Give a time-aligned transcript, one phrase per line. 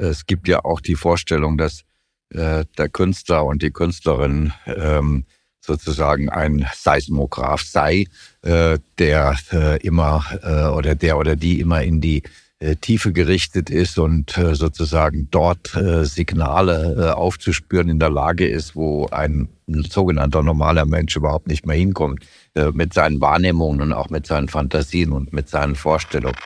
[0.00, 1.84] es gibt ja auch die Vorstellung, dass
[2.30, 5.24] äh, der Künstler und die Künstlerin ähm,
[5.60, 8.06] sozusagen ein Seismograph sei,
[8.42, 12.22] äh, der äh, immer äh, oder der oder die immer in die
[12.60, 18.48] äh, Tiefe gerichtet ist und äh, sozusagen dort äh, Signale äh, aufzuspüren in der Lage
[18.48, 22.24] ist, wo ein sogenannter normaler Mensch überhaupt nicht mehr hinkommt,
[22.54, 26.36] äh, mit seinen Wahrnehmungen und auch mit seinen Fantasien und mit seinen Vorstellungen.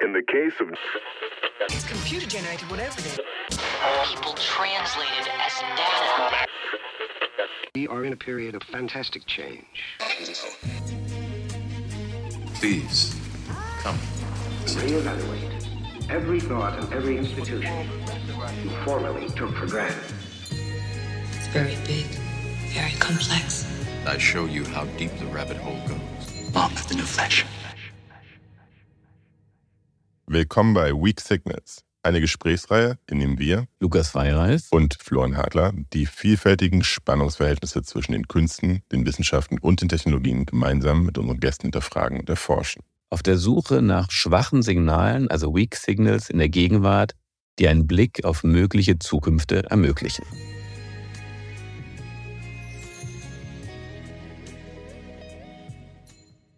[0.00, 0.68] In the case of
[1.70, 3.18] It's computer generated whatever it is.
[4.08, 6.46] People translated as data.
[7.74, 9.64] We are in a period of fantastic change.
[12.54, 13.18] Please,
[13.82, 13.98] come.
[14.64, 17.88] Reevaluate every thought and every institution
[18.62, 20.14] you formerly took for granted.
[20.50, 22.06] It's very big,
[22.74, 23.66] very complex.
[24.06, 26.56] I show you how deep the rabbit hole goes.
[26.56, 27.44] On with the new flesh.
[30.26, 36.06] Willkommen bei Weak Signals, eine Gesprächsreihe, in dem wir, Lukas Weireis und Florian Hadler, die
[36.06, 42.20] vielfältigen Spannungsverhältnisse zwischen den Künsten, den Wissenschaften und den Technologien gemeinsam mit unseren Gästen hinterfragen
[42.20, 42.82] und erforschen.
[43.10, 47.12] Auf der Suche nach schwachen Signalen, also Weak Signals in der Gegenwart,
[47.58, 50.24] die einen Blick auf mögliche Zukünfte ermöglichen.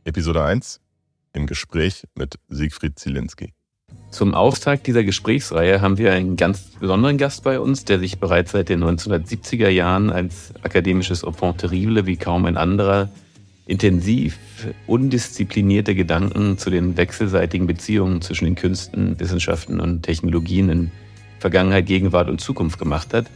[0.05, 0.81] Episode 1
[1.37, 3.53] im Gespräch mit Siegfried Zielinski.
[4.11, 8.53] Zum Auftakt dieser Gesprächsreihe haben wir einen ganz besonderen Gast bei uns, der sich bereits
[8.53, 13.11] seit den 1970er Jahren als akademisches Enfant terrible wie kaum ein anderer
[13.67, 14.39] intensiv
[14.87, 20.91] undisziplinierte Gedanken zu den wechselseitigen Beziehungen zwischen den Künsten, Wissenschaften und Technologien in
[21.41, 23.27] Vergangenheit, Gegenwart und Zukunft gemacht hat.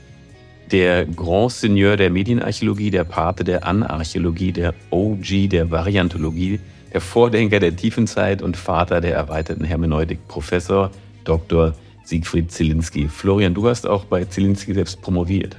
[0.70, 6.60] Der Grand Seigneur der Medienarchäologie, der Pate der Anarchäologie, der OG der Variantologie,
[6.92, 10.90] der Vordenker der Tiefenzeit und Vater der erweiterten Hermeneutik, Professor
[11.24, 11.74] Dr.
[12.04, 13.08] Siegfried Zielinski.
[13.08, 15.56] Florian, du hast auch bei Zielinski selbst promoviert.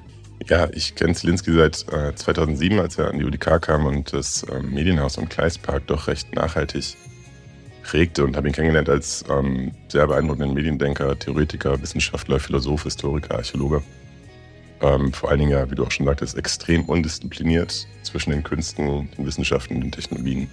[0.48, 4.44] Ja, ich kenne Zielinski seit äh, 2007, als er an die UDK kam und das
[4.44, 6.98] äh, Medienhaus am Kleispark doch recht nachhaltig
[7.84, 13.82] prägte und habe ihn kennengelernt als ähm, sehr beeindruckenden Mediendenker, Theoretiker, Wissenschaftler, Philosoph, Historiker, Archäologe.
[14.82, 19.10] Ähm, vor allen Dingen, ja, wie du auch schon sagtest, extrem undiszipliniert zwischen den Künsten,
[19.18, 20.50] den Wissenschaften und den Technologien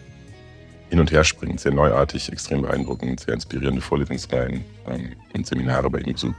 [0.91, 6.01] hin und her springend, sehr neuartig, extrem beeindruckend, sehr inspirierende Vorlesungsreihen ähm, und Seminare bei
[6.01, 6.37] ihm besucht.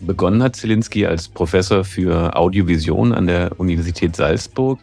[0.00, 4.78] Begonnen hat Zielinski als Professor für Audiovision an der Universität Salzburg.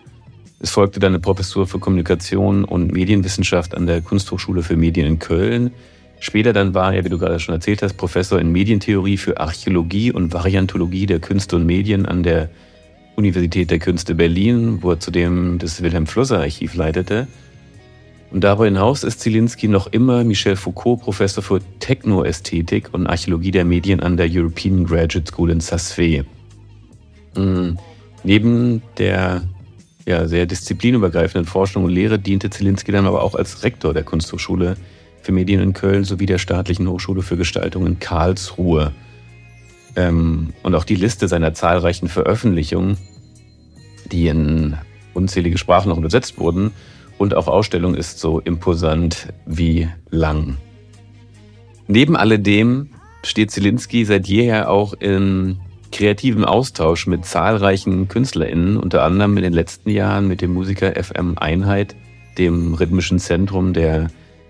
[0.59, 5.19] Es folgte dann eine Professur für Kommunikation und Medienwissenschaft an der Kunsthochschule für Medien in
[5.19, 5.71] Köln.
[6.19, 10.11] Später dann war er, wie du gerade schon erzählt hast, Professor in Medientheorie für Archäologie
[10.11, 12.49] und Variantologie der Künste und Medien an der
[13.15, 17.27] Universität der Künste Berlin, wo er zudem das Wilhelm Flusser Archiv leitete.
[18.31, 23.65] Und darüber hinaus ist Zielinski noch immer Michel Foucault Professor für Technoästhetik und Archäologie der
[23.65, 26.23] Medien an der European Graduate School in Saas-Fee.
[27.35, 27.77] Mhm.
[28.23, 29.43] Neben der
[30.05, 34.77] ja, sehr disziplinübergreifenden Forschung und Lehre diente Zielinski dann aber auch als Rektor der Kunsthochschule
[35.21, 38.93] für Medien in Köln sowie der Staatlichen Hochschule für Gestaltung in Karlsruhe.
[39.95, 42.97] Ähm, und auch die Liste seiner zahlreichen Veröffentlichungen,
[44.11, 44.77] die in
[45.13, 46.71] unzählige Sprachen noch übersetzt wurden,
[47.21, 50.57] und auch Ausstellung ist so imposant wie lang.
[51.85, 52.89] Neben alledem
[53.23, 55.59] steht Zielinski seit jeher auch in
[55.91, 61.37] kreativem Austausch mit zahlreichen KünstlerInnen, unter anderem in den letzten Jahren mit dem Musiker FM
[61.37, 61.95] Einheit,
[62.39, 64.07] dem rhythmischen Zentrum der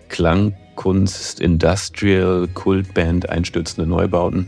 [0.07, 4.47] Klangkunst Industrial Kultband Einstürzende Neubauten.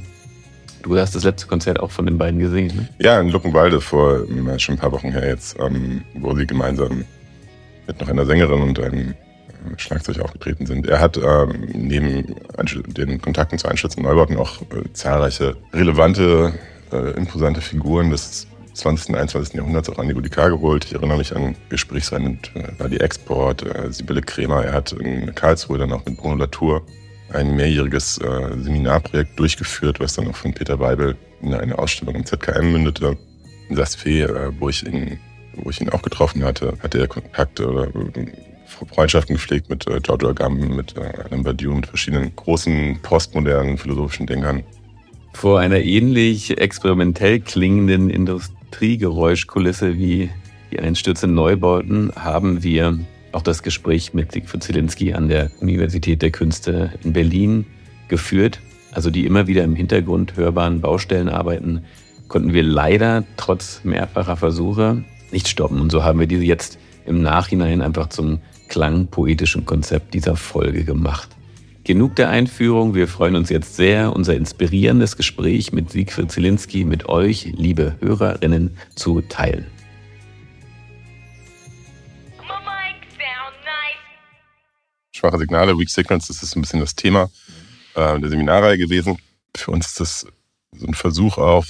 [0.82, 2.90] Du hast das letzte Konzert auch von den beiden gesehen, ne?
[3.00, 4.22] Ja, in Luckenwalde vor
[4.60, 7.04] schon ein paar Wochen her jetzt, ähm, wo sie gemeinsam
[7.88, 9.14] mit noch einer Sängerin und einem
[9.78, 10.88] Schlagzeug aufgetreten sind.
[10.88, 12.36] Er hat ähm, neben
[12.88, 16.54] den Kontakten zu Einschätzen Neubauten auch äh, zahlreiche relevante,
[16.92, 19.10] äh, imposante Figuren des 20.
[19.10, 19.54] und 21.
[19.56, 20.86] Jahrhunderts auch an die UDK geholt.
[20.86, 24.66] Ich erinnere mich an Gesprächsreihen mit äh, die Export, äh, Sibylle Kremer.
[24.66, 26.82] Er hat in Karlsruhe dann auch mit Bruno Latour
[27.32, 32.26] ein mehrjähriges äh, Seminarprojekt durchgeführt, was dann auch von Peter Weibel in eine Ausstellung im
[32.26, 33.18] ZKM mündete.
[33.70, 35.20] In Sasfee, äh, wo ich in
[35.56, 38.28] wo ich ihn auch getroffen hatte, hatte er Kontakte oder äh,
[38.66, 44.26] Freundschaften gepflegt mit äh, Giorgio Agamben, mit äh, Alain Badiou, mit verschiedenen großen postmodernen philosophischen
[44.26, 44.64] Denkern.
[45.34, 50.30] Vor einer ähnlich experimentell klingenden Industriegeräuschkulisse wie
[50.72, 53.00] die einstürzenden Neubauten haben wir
[53.32, 57.66] auch das Gespräch mit Siegfried Zielinski an der Universität der Künste in Berlin
[58.08, 58.60] geführt.
[58.92, 61.84] Also die immer wieder im Hintergrund hörbaren Baustellenarbeiten
[62.28, 65.04] konnten wir leider trotz mehrfacher Versuche
[65.34, 65.82] nicht stoppen.
[65.82, 68.40] Und so haben wir diese jetzt im Nachhinein einfach zum
[68.70, 71.30] klangpoetischen Konzept dieser Folge gemacht.
[71.84, 72.96] Genug der Einführung.
[72.96, 78.78] Wir freuen uns jetzt sehr, unser inspirierendes Gespräch mit Siegfried Zielinski mit euch, liebe Hörerinnen,
[78.96, 79.66] zu teilen.
[85.12, 87.30] Schwache Signale, Weak Signals, das ist ein bisschen das Thema
[87.96, 89.18] äh, der Seminarreihe gewesen.
[89.56, 90.28] Für uns ist das
[90.72, 91.66] so ein Versuch auch,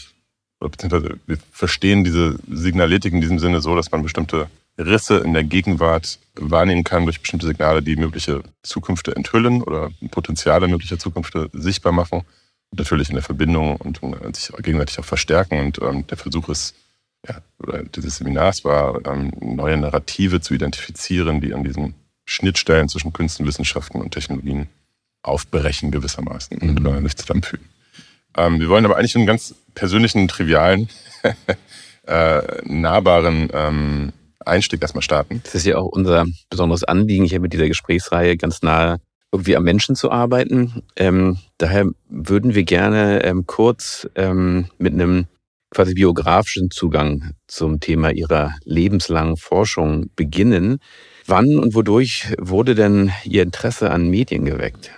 [0.69, 5.43] beziehungsweise wir verstehen diese Signaletik in diesem Sinne so, dass man bestimmte Risse in der
[5.43, 11.91] Gegenwart wahrnehmen kann durch bestimmte Signale, die mögliche Zukünfte enthüllen oder Potenziale möglicher Zukünfte sichtbar
[11.91, 12.23] machen.
[12.71, 13.99] Und natürlich in der Verbindung und
[14.35, 15.59] sich gegenseitig auch verstärken.
[15.59, 16.75] Und ähm, der Versuch ist,
[17.27, 21.93] ja, oder dieses Seminars war, ähm, neue Narrative zu identifizieren, die an diesen
[22.25, 24.67] Schnittstellen zwischen Künsten, Wissenschaften und Technologien
[25.21, 26.77] aufbrechen gewissermaßen mhm.
[26.77, 27.67] und äh, sich zusammenfügen.
[28.37, 30.89] Ähm, wir wollen aber eigentlich einen ganz persönlichen, trivialen,
[32.07, 34.13] äh, nahbaren ähm,
[34.45, 35.41] Einstieg erstmal starten.
[35.43, 38.97] Das ist ja auch unser besonderes Anliegen hier mit dieser Gesprächsreihe, ganz nah
[39.31, 40.83] irgendwie am Menschen zu arbeiten.
[40.95, 45.25] Ähm, daher würden wir gerne ähm, kurz ähm, mit einem
[45.71, 50.77] quasi biografischen Zugang zum Thema Ihrer lebenslangen Forschung beginnen.
[51.25, 54.91] Wann und wodurch wurde denn Ihr Interesse an Medien geweckt?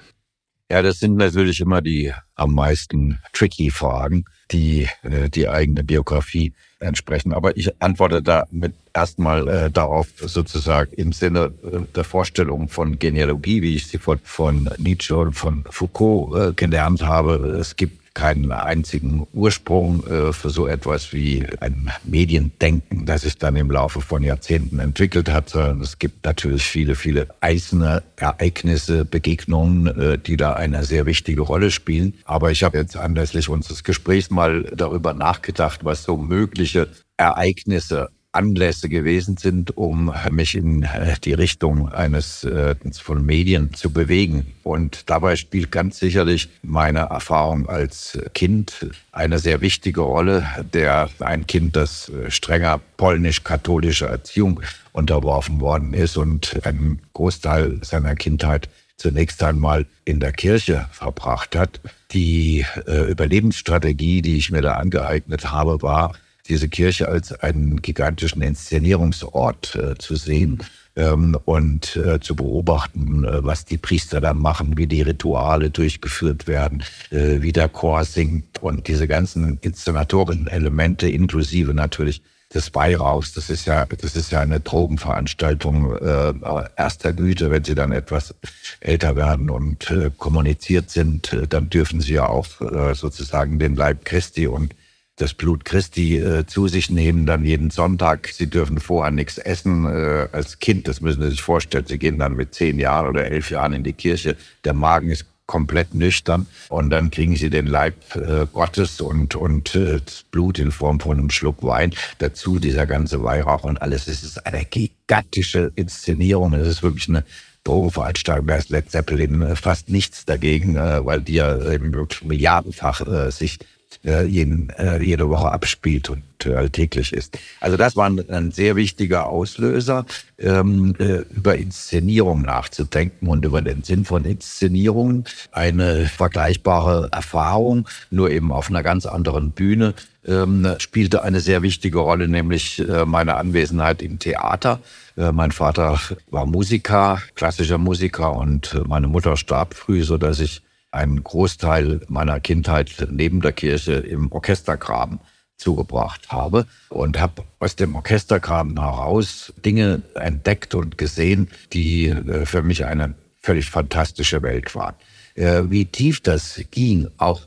[0.71, 6.53] Ja, das sind natürlich immer die am meisten tricky Fragen, die äh, die eigene Biografie
[6.79, 7.33] entsprechen.
[7.33, 13.61] Aber ich antworte damit erstmal äh, darauf sozusagen im Sinne äh, der Vorstellung von Genealogie,
[13.61, 17.57] wie ich sie von, von Nietzsche und von Foucault äh, gelernt habe.
[17.59, 23.55] Es gibt keinen einzigen Ursprung äh, für so etwas wie ein Mediendenken, das sich dann
[23.55, 29.87] im Laufe von Jahrzehnten entwickelt hat, sondern es gibt natürlich viele, viele einzelne Ereignisse, Begegnungen,
[29.87, 32.15] äh, die da eine sehr wichtige Rolle spielen.
[32.23, 38.89] Aber ich habe jetzt anlässlich unseres Gesprächs mal darüber nachgedacht, was so mögliche Ereignisse Anlässe
[38.89, 44.53] gewesen sind, um mich in äh, die Richtung eines äh, von Medien zu bewegen.
[44.63, 51.47] Und dabei spielt ganz sicherlich meine Erfahrung als Kind eine sehr wichtige Rolle, der ein
[51.47, 54.61] Kind, das äh, strenger polnisch-katholischer Erziehung
[54.91, 61.81] unterworfen worden ist und einen Großteil seiner Kindheit zunächst einmal in der Kirche verbracht hat.
[62.11, 66.13] Die äh, Überlebensstrategie, die ich mir da angeeignet habe, war,
[66.47, 70.59] diese Kirche als einen gigantischen Inszenierungsort äh, zu sehen
[70.95, 76.47] ähm, und äh, zu beobachten, äh, was die Priester da machen, wie die Rituale durchgeführt
[76.47, 82.21] werden, äh, wie der Chor singt und diese ganzen Inszenatoren-Elemente inklusive natürlich
[82.53, 83.33] des Weihrauchs.
[83.33, 86.33] Das ist ja, das ist ja eine Drogenveranstaltung äh,
[86.77, 87.51] erster Güte.
[87.51, 88.33] Wenn Sie dann etwas
[88.79, 93.75] älter werden und äh, kommuniziert sind, äh, dann dürfen Sie ja auch äh, sozusagen den
[93.75, 94.73] Leib Christi und
[95.17, 98.27] das Blut Christi äh, zu sich nehmen, dann jeden Sonntag.
[98.27, 100.87] Sie dürfen vorher nichts essen äh, als Kind.
[100.87, 101.85] Das müssen Sie sich vorstellen.
[101.87, 104.35] Sie gehen dann mit zehn Jahren oder elf Jahren in die Kirche.
[104.65, 109.75] Der Magen ist komplett nüchtern und dann kriegen sie den Leib äh, Gottes und und
[109.75, 110.01] äh,
[110.31, 114.45] Blut in Form von einem Schluck Wein dazu dieser ganze Weihrauch und alles es ist
[114.45, 117.23] eine gigantische Inszenierung es ist wirklich eine
[117.63, 122.23] Drogenveranstaltung da ist Led Zeppelin äh, fast nichts dagegen äh, weil die ja eben wirklich
[122.23, 123.59] milliardenfach äh, sich
[124.05, 127.37] äh, jeden, äh, jede Woche abspielt und äh, alltäglich ist.
[127.59, 130.05] Also das war ein, ein sehr wichtiger Auslöser,
[130.37, 135.25] ähm, äh, über Inszenierung nachzudenken und über den Sinn von Inszenierungen.
[135.51, 139.93] Eine vergleichbare Erfahrung, nur eben auf einer ganz anderen Bühne,
[140.25, 144.79] ähm, spielte eine sehr wichtige Rolle, nämlich äh, meine Anwesenheit im Theater.
[145.17, 150.61] Äh, mein Vater war Musiker, klassischer Musiker und meine Mutter starb früh, so dass ich
[150.95, 155.19] einen Großteil meiner Kindheit neben der Kirche im Orchestergraben
[155.57, 162.61] zugebracht habe und habe aus dem Orchestergraben heraus Dinge entdeckt und gesehen, die äh, für
[162.61, 164.95] mich eine völlig fantastische Welt waren.
[165.35, 167.41] Äh, wie tief das ging, auch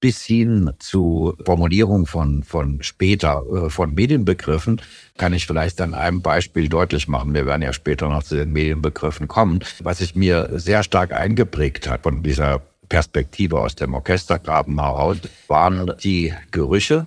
[0.00, 4.80] bis hin zu Formulierung von, von später, äh, von Medienbegriffen,
[5.18, 7.34] kann ich vielleicht an einem Beispiel deutlich machen.
[7.34, 9.60] Wir werden ja später noch zu den Medienbegriffen kommen.
[9.82, 15.92] Was sich mir sehr stark eingeprägt hat von dieser Perspektive aus dem Orchestergraben heraus, waren
[16.02, 17.06] die Gerüche,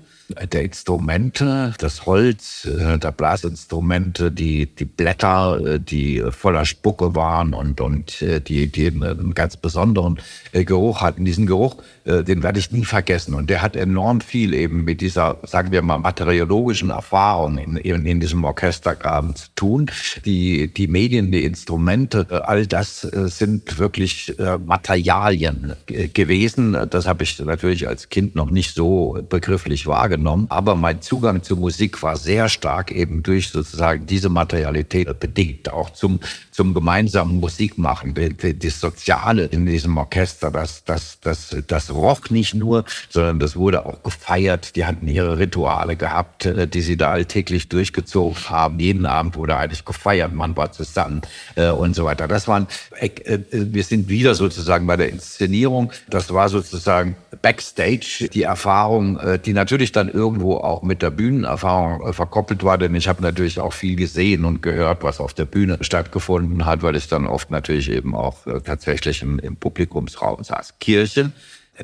[0.51, 7.53] der Instrumente, das Holz, äh, der Blasinstrumente, die, die Blätter, äh, die voller Spucke waren
[7.53, 10.19] und, und die, die einen ganz besonderen
[10.53, 11.25] Geruch hatten.
[11.25, 13.33] Diesen Geruch, den werde ich nie vergessen.
[13.33, 18.05] Und der hat enorm viel eben mit dieser, sagen wir mal, materiologischen Erfahrung in, in,
[18.05, 19.91] in diesem Orchestergraben zu tun.
[20.25, 25.73] Die, die Medien, die Instrumente, all das sind wirklich Materialien
[26.13, 26.77] gewesen.
[26.89, 31.43] Das habe ich natürlich als Kind noch nicht so begrifflich wahrgenommen wahrgenommen, aber mein Zugang
[31.43, 36.19] zur Musik war sehr stark eben durch sozusagen diese Materialität bedingt, auch zum,
[36.51, 42.85] zum gemeinsamen Musikmachen, das Soziale in diesem Orchester, das, das, das, das roch nicht nur,
[43.09, 44.75] sondern das wurde auch gefeiert.
[44.75, 48.79] Die hatten ihre Rituale gehabt, äh, die sie da alltäglich durchgezogen haben.
[48.79, 51.21] Jeden Abend wurde eigentlich gefeiert, man war zusammen
[51.55, 52.27] äh, und so weiter.
[52.27, 52.67] Das waren,
[52.99, 53.09] äh,
[53.51, 55.91] wir sind wieder sozusagen bei der Inszenierung.
[56.09, 62.63] Das war sozusagen Backstage die Erfahrung, die natürlich dann irgendwo auch mit der Bühnenerfahrung verkoppelt
[62.63, 66.65] war, denn ich habe natürlich auch viel gesehen und gehört, was auf der Bühne stattgefunden
[66.65, 70.75] hat, weil ich dann oft natürlich eben auch tatsächlich im, im Publikumsraum saß.
[70.79, 71.33] Kirchen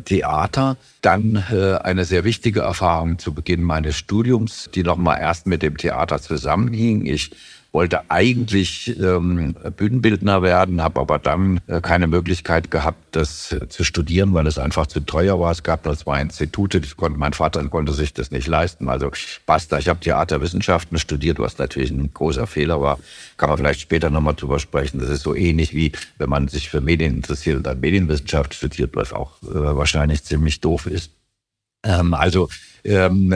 [0.06, 0.78] Theater.
[1.02, 5.78] Dann äh, eine sehr wichtige Erfahrung zu Beginn meines Studiums, die nochmal erst mit dem
[5.78, 7.06] Theater zusammenhing.
[7.06, 7.32] Ich
[7.72, 13.84] wollte eigentlich ähm, Bühnenbildner werden, habe aber dann äh, keine Möglichkeit gehabt, das äh, zu
[13.84, 15.52] studieren, weil es einfach zu teuer war.
[15.52, 18.90] Es gab nur zwei Institute, das konnte, mein Vater konnte sich das nicht leisten.
[18.90, 19.12] Also
[19.46, 23.00] basta, ich habe Theaterwissenschaften studiert, was natürlich ein großer Fehler war.
[23.38, 25.00] Kann man vielleicht später nochmal drüber sprechen.
[25.00, 28.96] Das ist so ähnlich wie, wenn man sich für Medien interessiert und dann Medienwissenschaft studiert,
[28.96, 31.12] was auch äh, wahrscheinlich ziemlich doof ist.
[31.84, 32.50] Ähm, also
[32.84, 33.34] ähm,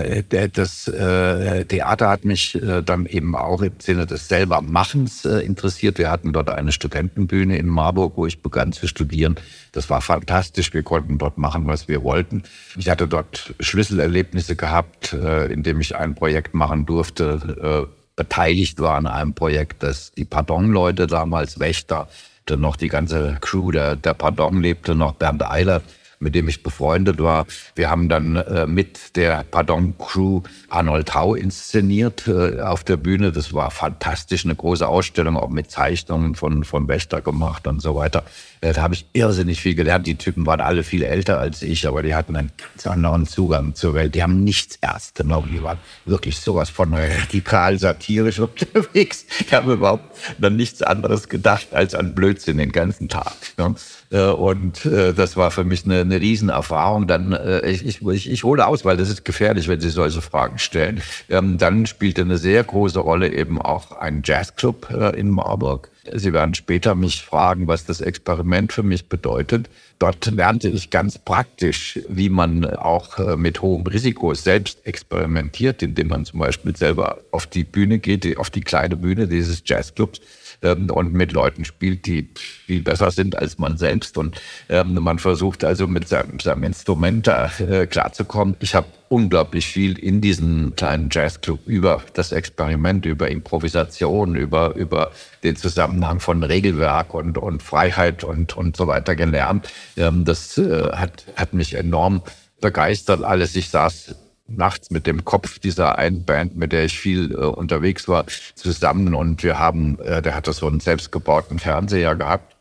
[0.53, 5.97] das äh, Theater hat mich äh, dann eben auch im Sinne des Selbermachens äh, interessiert.
[5.97, 9.35] Wir hatten dort eine Studentenbühne in Marburg, wo ich begann zu studieren.
[9.71, 10.73] Das war fantastisch.
[10.73, 12.43] Wir konnten dort machen, was wir wollten.
[12.77, 18.97] Ich hatte dort Schlüsselerlebnisse gehabt, äh, in dem ich ein Projekt machen durfte, beteiligt war
[18.97, 22.07] an einem Projekt, das die Pardon-Leute damals, Wächter,
[22.45, 25.83] dann noch die ganze Crew der, der Pardon lebte, noch Bernd Eilert
[26.23, 27.45] mit dem ich befreundet war.
[27.75, 33.31] Wir haben dann äh, mit der Pardon Crew Arnold Tau inszeniert äh, auf der Bühne.
[33.31, 37.95] Das war fantastisch, eine große Ausstellung, auch mit Zeichnungen von, von Wächter gemacht und so
[37.95, 38.23] weiter.
[38.63, 40.07] Äh, da habe ich irrsinnig viel gelernt.
[40.07, 43.75] Die Typen waren alle viel älter als ich, aber die hatten einen ganz anderen Zugang
[43.75, 44.15] zur Welt.
[44.15, 45.49] Die haben nichts ernst genommen.
[45.51, 49.25] Die waren wirklich sowas von radikal satirisch unterwegs.
[49.39, 53.33] Die haben überhaupt dann nichts anderes gedacht als an Blödsinn den ganzen Tag.
[53.57, 53.75] Ja.
[54.11, 57.05] Äh, und äh, das war für mich eine, eine Riesenerfahrung.
[57.07, 61.01] Dann, ich, ich, ich hole aus, weil das ist gefährlich, wenn Sie solche Fragen stellen.
[61.29, 65.89] Ähm, dann spielte eine sehr große Rolle eben auch ein Jazzclub in Marburg.
[66.11, 69.69] Sie werden später mich fragen, was das Experiment für mich bedeutet.
[69.99, 76.25] Dort lernte ich ganz praktisch, wie man auch mit hohem Risiko selbst experimentiert, indem man
[76.25, 80.19] zum Beispiel selber auf die Bühne geht, auf die kleine Bühne dieses Jazzclubs
[80.63, 82.29] und mit Leuten spielt, die
[82.65, 84.17] viel besser sind als man selbst.
[84.17, 84.39] Und
[84.69, 88.55] ähm, man versucht also mit seinem, seinem Instrument da äh, klarzukommen.
[88.59, 95.11] Ich habe unglaublich viel in diesem kleinen Jazzclub über das Experiment, über Improvisation, über, über
[95.43, 99.69] den Zusammenhang von Regelwerk und, und Freiheit und, und so weiter gelernt.
[99.97, 102.23] Ähm, das äh, hat, hat mich enorm
[102.63, 103.55] begeistert alles.
[103.55, 104.15] Ich saß
[104.57, 109.13] nachts mit dem Kopf dieser einen Band, mit der ich viel äh, unterwegs war, zusammen
[109.13, 112.55] und wir haben, äh, der hatte so einen selbstgebauten Fernseher gehabt.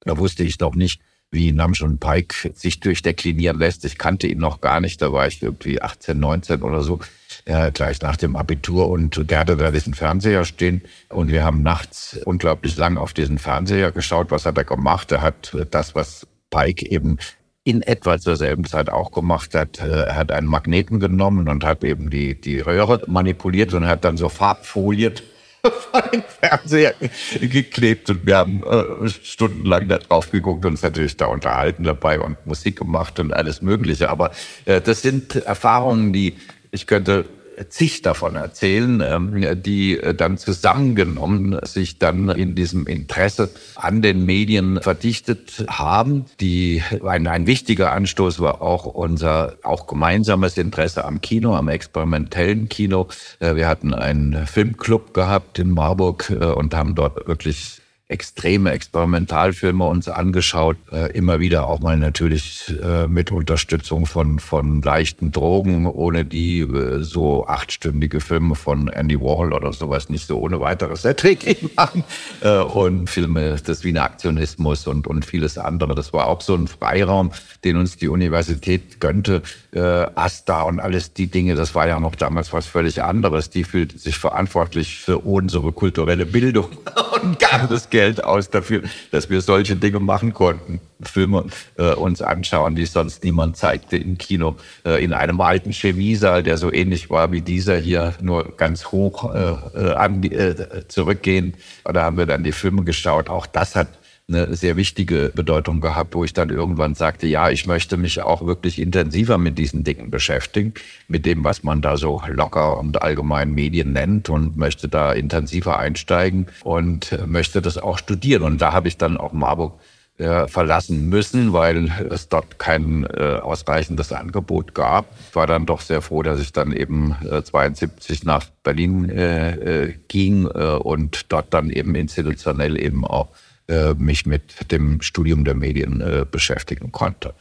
[0.00, 3.84] Da wusste ich noch nicht, wie und Pike sich durchdeklinieren lässt.
[3.84, 6.98] Ich kannte ihn noch gar nicht, da war ich irgendwie 18, 19 oder so,
[7.44, 11.62] äh, gleich nach dem Abitur und der hatte da diesen Fernseher stehen und wir haben
[11.62, 14.30] nachts unglaublich lang auf diesen Fernseher geschaut.
[14.30, 15.12] Was hat er gemacht?
[15.12, 17.18] Er hat das, was Pike eben
[17.64, 19.80] in etwa zur selben Zeit auch gemacht hat.
[19.80, 24.04] Äh, er hat einen Magneten genommen und hat eben die, die Röhre manipuliert und hat
[24.04, 25.14] dann so Farbfolien
[25.62, 26.94] vor den Fernseher
[27.40, 32.18] geklebt und wir haben äh, stundenlang da drauf geguckt und uns natürlich da unterhalten dabei
[32.20, 34.08] und Musik gemacht und alles Mögliche.
[34.08, 34.30] Aber
[34.64, 36.36] äh, das sind Erfahrungen, die
[36.70, 37.26] ich könnte
[37.68, 44.24] zig davon erzählen, ähm, die äh, dann zusammengenommen sich dann in diesem Interesse an den
[44.24, 46.24] Medien verdichtet haben.
[46.40, 52.68] Die, ein, ein wichtiger Anstoß war auch unser auch gemeinsames Interesse am Kino, am experimentellen
[52.68, 53.08] Kino.
[53.38, 59.84] Äh, wir hatten einen Filmclub gehabt in Marburg äh, und haben dort wirklich extreme Experimentalfilme
[59.84, 65.86] uns angeschaut, äh, immer wieder auch mal natürlich äh, mit Unterstützung von, von leichten Drogen,
[65.86, 71.04] ohne die äh, so achtstündige Filme von Andy Warhol oder sowas nicht so ohne weiteres
[71.04, 72.02] erträglich machen
[72.40, 75.94] äh, und Filme des Wiener Aktionismus und, und vieles andere.
[75.94, 77.30] Das war auch so ein Freiraum,
[77.64, 79.42] den uns die Universität gönnte.
[79.72, 79.80] Äh,
[80.16, 83.50] Asta und alles die Dinge, das war ja noch damals was völlig anderes.
[83.50, 86.70] Die fühlte sich verantwortlich für unsere kulturelle Bildung
[87.22, 88.80] und gab das Geld Geld aus dafür,
[89.10, 90.80] dass wir solche Dinge machen konnten.
[91.02, 91.44] Filme
[91.76, 94.56] äh, uns anschauen, die sonst niemand zeigte im Kino.
[94.86, 99.34] Äh, in einem alten Chemiesaal, der so ähnlich war wie dieser hier, nur ganz hoch
[99.34, 101.56] äh, äh an, äh, zurückgehend.
[101.84, 103.28] Da haben wir dann die Filme geschaut.
[103.28, 103.88] Auch das hat
[104.30, 108.46] eine sehr wichtige Bedeutung gehabt, wo ich dann irgendwann sagte, ja, ich möchte mich auch
[108.46, 110.74] wirklich intensiver mit diesen Dingen beschäftigen,
[111.08, 115.78] mit dem, was man da so locker und allgemein Medien nennt und möchte da intensiver
[115.78, 118.42] einsteigen und möchte das auch studieren.
[118.42, 119.74] Und da habe ich dann auch Marburg
[120.20, 125.06] äh, verlassen müssen, weil es dort kein äh, ausreichendes Angebot gab.
[125.30, 129.84] Ich war dann doch sehr froh, dass ich dann eben äh, 72 nach Berlin äh,
[129.84, 133.28] äh, ging äh, und dort dann eben institutionell eben auch
[133.70, 137.34] äh, mich mit dem Studium der Medien äh, beschäftigen konnte.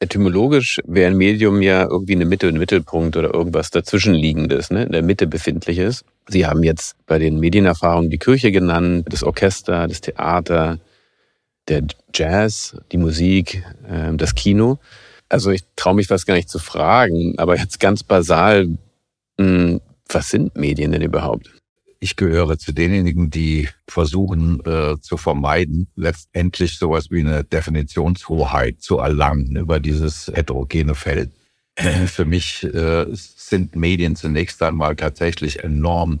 [0.00, 4.84] Etymologisch wäre ein Medium ja irgendwie eine Mitte, ein Mittelpunkt oder irgendwas dazwischenliegendes, ne?
[4.84, 6.04] in der Mitte befindliches.
[6.28, 10.78] Sie haben jetzt bei den Medienerfahrungen die Kirche genannt, das Orchester, das Theater,
[11.66, 11.82] der
[12.14, 14.78] Jazz, die Musik, äh, das Kino.
[15.28, 18.68] Also ich traue mich fast gar nicht zu fragen, aber jetzt ganz basal,
[19.38, 21.50] hm, was sind Medien denn überhaupt?
[22.00, 28.98] Ich gehöre zu denjenigen, die versuchen äh, zu vermeiden, letztendlich sowas wie eine Definitionshoheit zu
[28.98, 31.32] erlangen über dieses heterogene Feld.
[32.06, 36.20] Für mich äh, sind Medien zunächst einmal tatsächlich enorm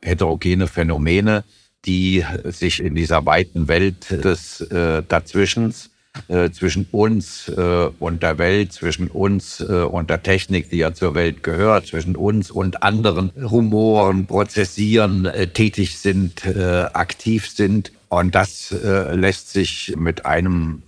[0.00, 1.44] heterogene Phänomene,
[1.84, 5.90] die sich in dieser weiten Welt des äh, Dazwischens
[6.28, 10.92] äh, zwischen uns äh, und der Welt, zwischen uns äh, und der Technik, die ja
[10.92, 17.92] zur Welt gehört, zwischen uns und anderen Rumoren, Prozessieren äh, tätig sind, äh, aktiv sind.
[18.08, 20.82] Und das lässt sich mit einem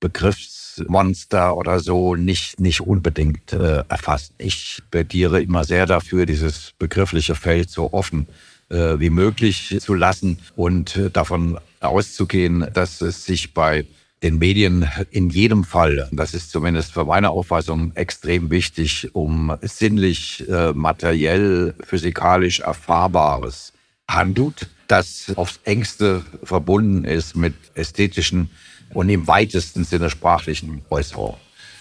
[0.00, 4.32] Begriffsmonster oder so nicht, nicht unbedingt erfassen.
[4.38, 8.26] Ich plädiere immer sehr dafür, dieses begriffliche Feld so offen
[8.70, 13.84] wie möglich zu lassen und davon auszugehen, dass es sich bei
[14.22, 20.48] den Medien in jedem Fall, das ist zumindest für meine Auffassung extrem wichtig, um sinnlich,
[20.48, 23.72] äh, materiell, physikalisch Erfahrbares
[24.08, 28.50] handelt, das aufs engste verbunden ist mit ästhetischen
[28.94, 31.40] und im weitesten Sinne sprachlichen Äußerungen.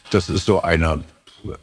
[0.09, 1.03] Das ist so eine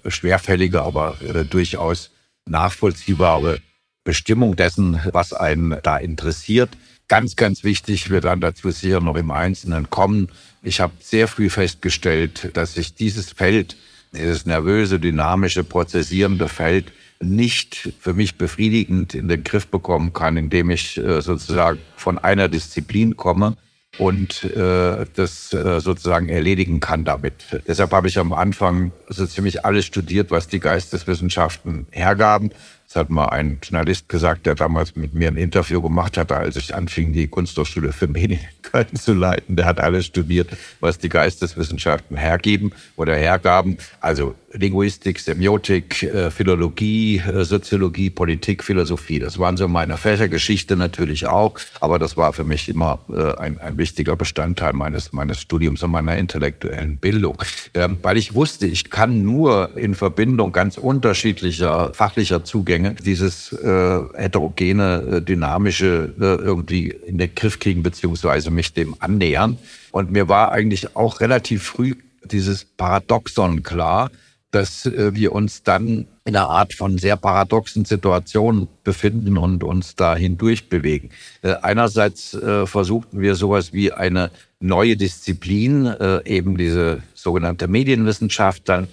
[0.06, 2.10] schwerfällige, aber äh, durchaus
[2.46, 3.60] nachvollziehbare
[4.04, 6.70] Bestimmung dessen, was einen da interessiert.
[7.12, 10.30] Ganz, ganz wichtig wird dann dazu sicher noch im Einzelnen kommen.
[10.62, 13.76] Ich habe sehr früh festgestellt, dass sich dieses Feld,
[14.14, 16.90] dieses nervöse, dynamische, prozessierende Feld
[17.20, 22.48] nicht für mich befriedigend in den Griff bekommen kann, indem ich äh, sozusagen von einer
[22.48, 23.58] Disziplin komme
[23.98, 27.34] und äh, das äh, sozusagen erledigen kann damit.
[27.66, 32.52] Deshalb habe ich am Anfang so ziemlich alles studiert, was die Geisteswissenschaften hergaben.
[32.92, 36.56] Das hat mal ein Journalist gesagt, der damals mit mir ein Interview gemacht hatte, als
[36.56, 39.56] ich anfing, die Kunsthochschule für Medien in Köln zu leiten.
[39.56, 40.50] Der hat alles studiert,
[40.80, 43.78] was die Geisteswissenschaften hergeben oder hergaben.
[44.02, 49.18] Also Linguistik, Semiotik, äh, Philologie, äh, Soziologie, Politik, Philosophie.
[49.18, 51.58] Das waren so meine Fächer, Geschichte natürlich auch.
[51.80, 55.90] Aber das war für mich immer äh, ein, ein wichtiger Bestandteil meines, meines Studiums und
[55.90, 57.38] meiner intellektuellen Bildung.
[57.72, 64.00] Ähm, weil ich wusste, ich kann nur in Verbindung ganz unterschiedlicher fachlicher Zugänge dieses äh,
[64.14, 69.58] heterogene, dynamische äh, irgendwie in den Griff kriegen, beziehungsweise mich dem annähern.
[69.90, 74.10] Und mir war eigentlich auch relativ früh dieses Paradoxon klar,
[74.52, 79.96] dass äh, wir uns dann in einer Art von sehr paradoxen Situation befinden und uns
[79.96, 81.10] da hindurch bewegen.
[81.40, 85.92] Äh, einerseits äh, versuchten wir sowas wie eine neue Disziplin,
[86.24, 88.86] eben diese sogenannte Medienwissenschaft dann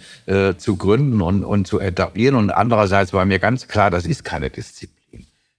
[0.57, 2.33] zu gründen und, und zu etablieren.
[2.33, 4.98] Und andererseits war mir ganz klar, das ist keine Disziplin.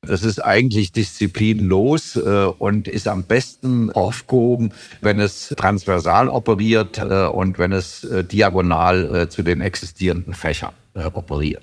[0.03, 2.21] Das ist eigentlich disziplinlos äh,
[2.59, 9.29] und ist am besten aufgehoben, wenn es transversal operiert äh, und wenn es äh, diagonal
[9.29, 10.73] zu den existierenden Fächern
[11.15, 11.63] operiert.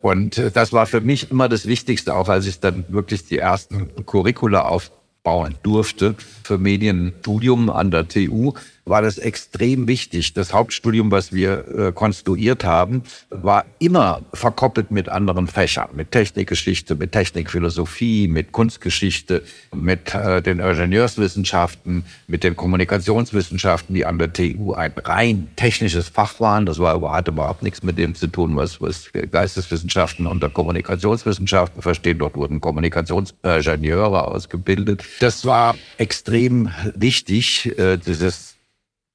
[0.00, 4.04] Und das war für mich immer das Wichtigste, auch als ich dann wirklich die ersten
[4.06, 10.34] Curricula aufbauen durfte für Medienstudium an der TU, war das extrem wichtig.
[10.34, 16.94] Das Hauptstudium, was wir äh, konstruiert haben, war immer verkoppelt mit anderen Fächern, mit Technikgeschichte,
[16.94, 19.42] mit Technikphilosophie, mit Kunstgeschichte,
[19.74, 26.40] mit äh, den Ingenieurswissenschaften, mit den Kommunikationswissenschaften, die an der TU ein rein technisches Fach
[26.40, 26.66] waren.
[26.66, 32.18] Das war hatte überhaupt nichts mit dem zu tun, was, was Geisteswissenschaften unter Kommunikationswissenschaften verstehen.
[32.18, 35.04] Dort wurden Kommunikationsingenieure ausgebildet.
[35.20, 38.53] Das war extrem wichtig, äh, dieses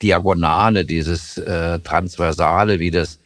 [0.01, 3.19] Diagonale, dieses äh, Transversale, wie das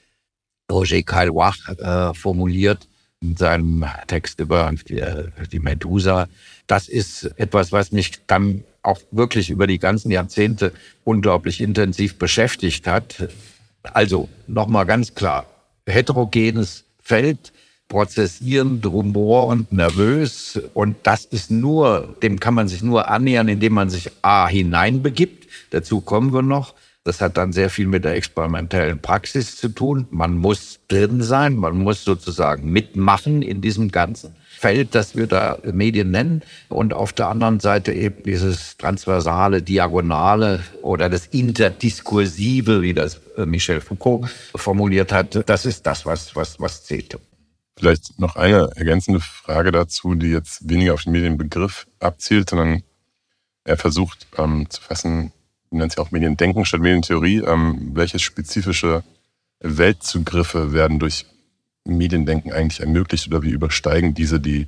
[0.71, 2.88] Roger Caillois äh, formuliert
[3.21, 6.27] in seinem Text über die, äh, die Medusa.
[6.67, 12.86] Das ist etwas, was mich dann auch wirklich über die ganzen Jahrzehnte unglaublich intensiv beschäftigt
[12.86, 13.29] hat.
[13.83, 15.45] Also nochmal ganz klar,
[15.86, 17.53] heterogenes Feld,
[17.88, 20.59] prozessierend, rumor und nervös.
[20.73, 25.42] Und das ist nur, dem kann man sich nur annähern, indem man sich A hineinbegibt.
[25.72, 26.74] Dazu kommen wir noch.
[27.06, 30.08] Das hat dann sehr viel mit der experimentellen Praxis zu tun.
[30.10, 35.58] Man muss drin sein, man muss sozusagen mitmachen in diesem ganzen Feld, das wir da
[35.74, 36.44] Medien nennen.
[36.70, 43.46] Und auf der anderen Seite eben dieses transversale, diagonale oder das interdiskursive, wie das äh,
[43.46, 45.50] Michel Foucault formuliert hat.
[45.50, 47.18] Das ist das, was, was, was zählt.
[47.78, 52.84] Vielleicht noch eine ergänzende Frage dazu, die jetzt weniger auf den Medienbegriff abzielt, sondern
[53.66, 55.34] er versucht ähm, zu fassen,
[55.77, 59.03] nennt sich auch Mediendenken statt Medientheorie, ähm, welche spezifische
[59.59, 61.25] Weltzugriffe werden durch
[61.86, 64.67] Mediendenken eigentlich ermöglicht oder wie übersteigen diese die,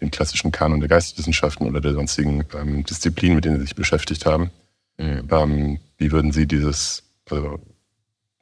[0.00, 4.26] den klassischen Kanon der Geisteswissenschaften oder der sonstigen ähm, Disziplinen, mit denen sie sich beschäftigt
[4.26, 4.50] haben?
[4.98, 5.28] Mhm.
[5.30, 7.60] Ähm, wie würden Sie dieses, also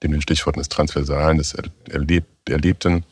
[0.03, 1.55] in den Stichworten des Transversalen, des
[1.89, 3.05] Erleb Erlebten,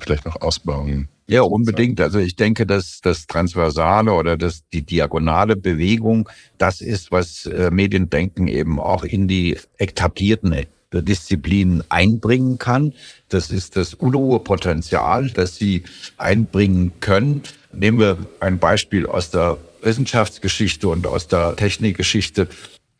[0.00, 1.08] vielleicht noch ausbauen?
[1.28, 2.00] Ja, unbedingt.
[2.00, 7.70] Also ich denke, dass das Transversale oder das, die diagonale Bewegung, das ist, was äh,
[7.70, 12.92] Mediendenken eben auch in die etablierten Disziplinen einbringen kann.
[13.28, 15.84] Das ist das unruhe Potenzial, das sie
[16.18, 17.42] einbringen können.
[17.72, 22.48] Nehmen wir ein Beispiel aus der Wissenschaftsgeschichte und aus der Technikgeschichte.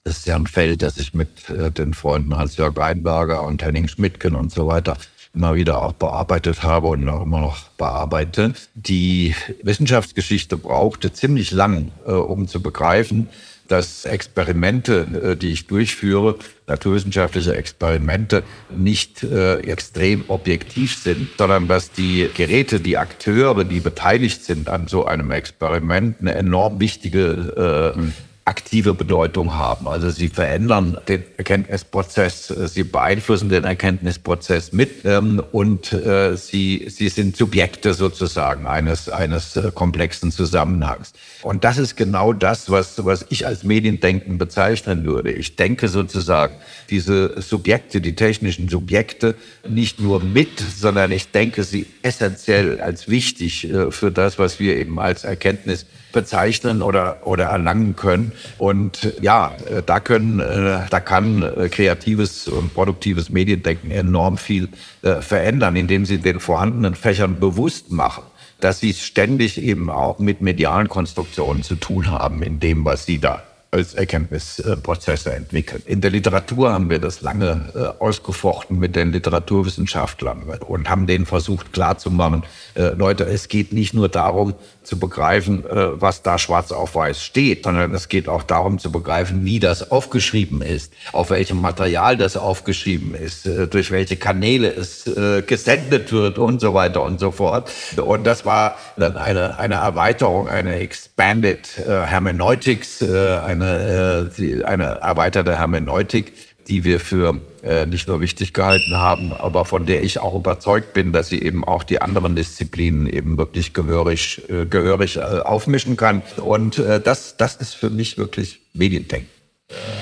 [0.05, 3.89] Das ist ja ein Feld, das ich mit äh, den Freunden Hans-Jörg Weinberger und Henning
[3.89, 4.97] Schmidtken und so weiter
[5.35, 8.53] immer wieder auch bearbeitet habe und auch immer noch bearbeite.
[8.75, 13.29] Die Wissenschaftsgeschichte brauchte ziemlich lang, äh, um zu begreifen,
[13.69, 18.43] dass Experimente, äh, die ich durchführe, naturwissenschaftliche Experimente,
[18.77, 24.89] nicht äh, extrem objektiv sind, sondern dass die Geräte, die Akteure, die beteiligt sind an
[24.89, 28.13] so einem Experiment, eine enorm wichtige
[28.45, 29.87] aktive Bedeutung haben.
[29.87, 36.87] Also sie verändern den Erkenntnisprozess, äh, sie beeinflussen den Erkenntnisprozess mit ähm, und äh, sie,
[36.89, 41.13] sie sind Subjekte sozusagen eines, eines äh, komplexen Zusammenhangs.
[41.43, 45.31] Und das ist genau das, was, was ich als Mediendenken bezeichnen würde.
[45.31, 46.57] Ich denke sozusagen
[46.91, 49.37] diese Subjekte, die technischen Subjekte,
[49.69, 54.77] nicht nur mit, sondern ich denke sie essentiell als wichtig äh, für das, was wir
[54.77, 58.33] eben als Erkenntnis bezeichnen oder, oder erlangen können.
[58.59, 64.69] Und ja, äh, da können, äh, da kann äh, kreatives und produktives Mediendenken enorm viel
[65.03, 68.23] verändern, indem sie den vorhandenen Fächern bewusst machen
[68.61, 73.19] dass sie ständig eben auch mit medialen Konstruktionen zu tun haben in dem, was sie
[73.19, 75.83] da als Erkenntnisprozesse entwickeln.
[75.85, 81.73] In der Literatur haben wir das lange ausgefochten mit den Literaturwissenschaftlern und haben denen versucht
[81.73, 82.45] klarzumachen,
[82.77, 87.65] Leute, es geht nicht nur darum zu begreifen, äh, was da schwarz auf weiß steht,
[87.65, 92.37] sondern es geht auch darum zu begreifen, wie das aufgeschrieben ist, auf welchem Material das
[92.37, 97.31] aufgeschrieben ist, äh, durch welche Kanäle es äh, gesendet wird und so weiter und so
[97.31, 97.71] fort.
[97.97, 104.31] Und das war dann eine, eine Erweiterung, eine Expanded Hermeneutics, eine
[104.65, 106.33] eine erweiterte Hermeneutik,
[106.69, 110.93] die wir für äh, nicht nur wichtig gehalten haben, aber von der ich auch überzeugt
[110.93, 115.97] bin, dass sie eben auch die anderen Disziplinen eben wirklich gehörig, äh, gehörig äh, aufmischen
[115.97, 116.23] kann.
[116.37, 119.29] Und äh, das, das ist für mich wirklich Mediendenken.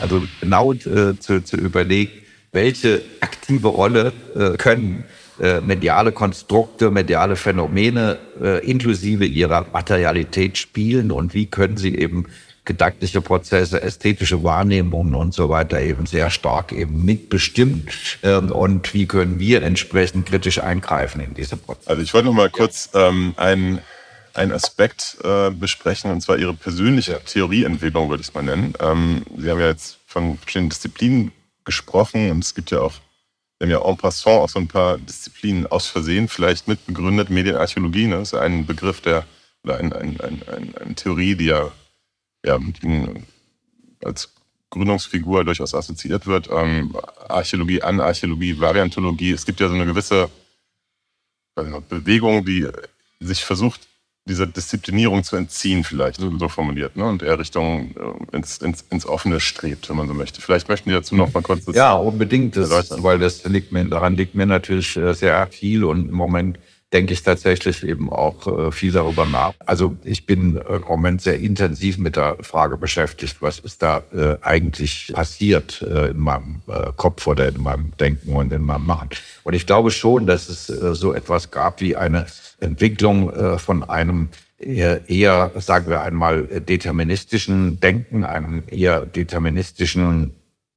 [0.00, 2.12] Also genau äh, zu, zu überlegen,
[2.52, 5.04] welche aktive Rolle äh, können
[5.62, 8.18] mediale Konstrukte, mediale Phänomene
[8.62, 12.26] inklusive ihrer Materialität spielen und wie können sie eben
[12.70, 17.88] gedankliche Prozesse, ästhetische Wahrnehmungen und so weiter eben sehr stark eben mitbestimmen.
[18.22, 21.90] Ähm, und wie können wir entsprechend kritisch eingreifen in diese Prozesse?
[21.90, 23.80] Also ich wollte noch mal kurz ähm, einen,
[24.35, 28.74] einen Aspekt äh, besprechen, und zwar Ihre persönliche Theorieentwicklung, würde ich es mal nennen.
[28.78, 31.33] Ähm, Sie haben ja jetzt von verschiedenen Disziplinen
[31.64, 32.92] gesprochen und es gibt ja auch,
[33.59, 37.30] wir haben ja en passant auch so ein paar Disziplinen aus Versehen vielleicht mitbegründet.
[37.30, 39.24] Medienarchäologie ne, ist ein Begriff, der
[39.64, 41.72] oder ein, ein, ein, eine Theorie, die ja
[42.44, 43.24] ja, mit ihm
[44.05, 44.33] als
[44.70, 46.48] Gründungsfigur durchaus assoziiert wird.
[46.50, 46.96] Ähm,
[47.29, 49.33] Archäologie, Anarchäologie, Variantologie.
[49.33, 50.31] Es gibt ja so eine gewisse
[51.57, 52.66] nicht, Bewegung, die
[53.18, 53.88] sich versucht,
[54.26, 57.05] dieser Disziplinierung zu entziehen, vielleicht so, formuliert, ne?
[57.05, 60.40] und eher Richtung äh, ins, ins, ins Offene strebt, wenn man so möchte.
[60.40, 64.16] Vielleicht möchten Sie dazu noch mal kurz Ja, unbedingt, das, weil das liegt mir, daran
[64.16, 66.59] liegt mir natürlich äh, sehr viel und im Moment
[66.92, 69.55] denke ich tatsächlich eben auch äh, viel darüber nach.
[69.64, 74.03] Also ich bin äh, im Moment sehr intensiv mit der Frage beschäftigt, was ist da
[74.12, 76.62] äh, eigentlich passiert in meinem
[76.96, 79.11] Kopf oder in meinem Denken und in meinem Machen.
[79.44, 82.26] Und ich glaube schon, dass es so etwas gab wie eine
[82.61, 90.35] Entwicklung von einem eher, sagen wir einmal, deterministischen Denken, einem eher deterministischen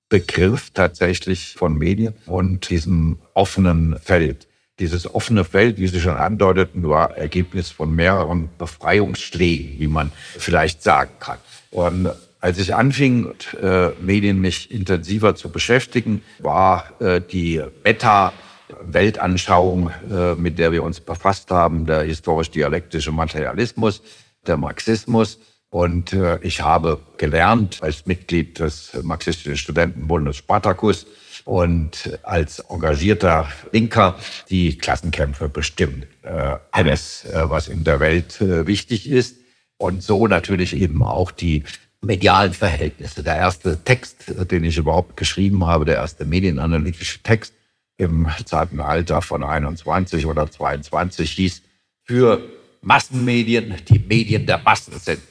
[0.10, 4.47] Begriff tatsächlich von Medien und diesem offenen Feld
[4.79, 10.81] Dieses offene Feld, wie Sie schon andeuteten, war Ergebnis von mehreren Befreiungsschlägen, wie man vielleicht
[10.81, 11.38] sagen kann.
[11.69, 12.09] Und
[12.39, 20.57] als ich anfing, äh, Medien mich intensiver zu beschäftigen, war äh, die Meta-Weltanschauung, äh, mit
[20.57, 24.01] der wir uns befasst haben, der historisch-dialektische Materialismus,
[24.47, 25.38] der Marxismus.
[25.69, 31.05] Und äh, ich habe gelernt als Mitglied des Marxistischen Studentenbundes Spartacus,
[31.45, 34.17] und als engagierter Linker
[34.49, 36.06] die Klassenkämpfe bestimmen.
[36.23, 39.38] Äh, alles, äh, was in der Welt äh, wichtig ist.
[39.77, 41.63] Und so natürlich eben auch die
[42.01, 43.23] medialen Verhältnisse.
[43.23, 47.53] Der erste Text, den ich überhaupt geschrieben habe, der erste medienanalytische Text
[47.97, 51.62] im zarten Alter von 21 oder 22 hieß
[52.03, 52.41] für
[52.82, 55.21] Massenmedien, die Medien der Massen sind.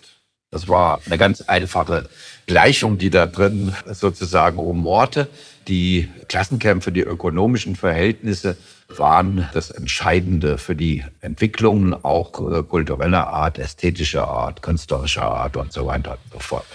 [0.51, 2.09] Das war eine ganz einfache
[2.46, 5.29] Gleichung, die da drin sozusagen umorte.
[5.68, 8.57] Die Klassenkämpfe, die ökonomischen Verhältnisse
[8.88, 15.72] waren das Entscheidende für die Entwicklungen auch äh, kultureller Art, ästhetischer Art, künstlerischer Art und
[15.72, 16.66] so weiter und so fort.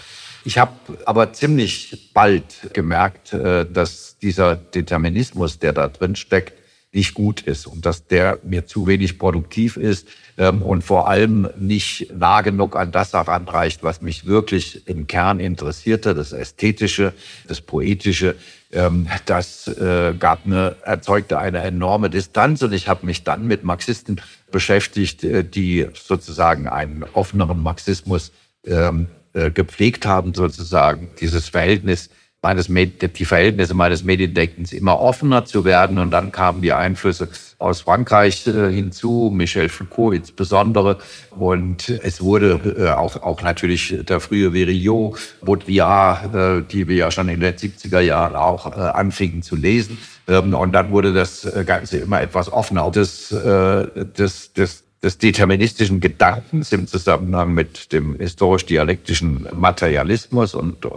[0.46, 0.72] Ich habe
[1.06, 6.54] aber ziemlich bald gemerkt, äh, dass dieser Determinismus, der da drin steckt,
[6.94, 11.50] nicht gut ist und dass der mir zu wenig produktiv ist ähm, und vor allem
[11.58, 17.14] nicht nah genug an das heranreicht, was mich wirklich im Kern interessierte, das Ästhetische,
[17.48, 18.36] das Poetische.
[18.72, 23.64] Ähm, das äh, gab eine, erzeugte eine enorme Distanz und ich habe mich dann mit
[23.64, 24.22] Marxisten
[24.52, 28.32] beschäftigt, äh, die sozusagen einen offeneren Marxismus
[28.66, 32.10] ähm, äh, gepflegt haben, sozusagen dieses Verhältnis
[32.42, 35.98] meines die Verhältnisse meines Mediendenkens immer offener zu werden.
[35.98, 40.98] Und dann kamen die Einflüsse aus Frankreich äh, hinzu, Michel Foucault insbesondere.
[41.32, 47.12] Und es wurde äh, auch, auch natürlich der frühe Verillot, Baudrillard, äh, die wir ja
[47.12, 49.98] schon in den 70er Jahren auch anfingen zu lesen.
[50.28, 52.90] Ähm, und dann wurde das Ganze immer etwas offener.
[52.92, 60.88] Das, das, das, des deterministischen Gedankens im Zusammenhang mit dem historisch-dialektischen Materialismus und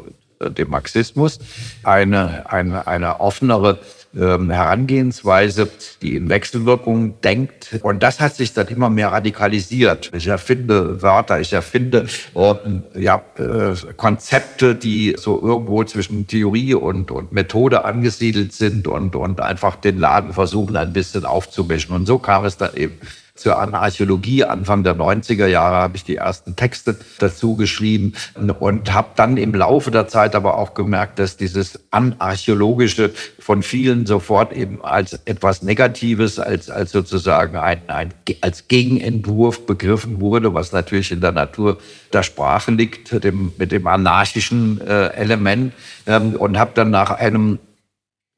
[0.49, 1.39] dem Marxismus,
[1.83, 3.79] eine, eine, eine offenere
[4.17, 5.69] ähm, Herangehensweise,
[6.03, 7.79] die in Wechselwirkungen denkt.
[7.83, 10.11] Und das hat sich dann immer mehr radikalisiert.
[10.15, 17.11] Ich erfinde Wörter, ich erfinde äh, ja, äh, Konzepte, die so irgendwo zwischen Theorie und,
[17.11, 21.95] und Methode angesiedelt sind und, und einfach den Laden versuchen, ein bisschen aufzumischen.
[21.95, 22.99] Und so kam es dann eben
[23.41, 24.45] zur Anarchäologie.
[24.45, 28.13] Anfang der 90er Jahre habe ich die ersten Texte dazu geschrieben
[28.61, 34.05] und habe dann im Laufe der Zeit aber auch gemerkt, dass dieses Anarchäologische von vielen
[34.05, 40.73] sofort eben als etwas Negatives, als, als sozusagen ein, ein, als Gegenentwurf begriffen wurde, was
[40.73, 41.79] natürlich in der Natur
[42.13, 45.73] der Sprache liegt, dem, mit dem anarchischen äh, Element
[46.07, 47.59] ähm, und habe dann nach einem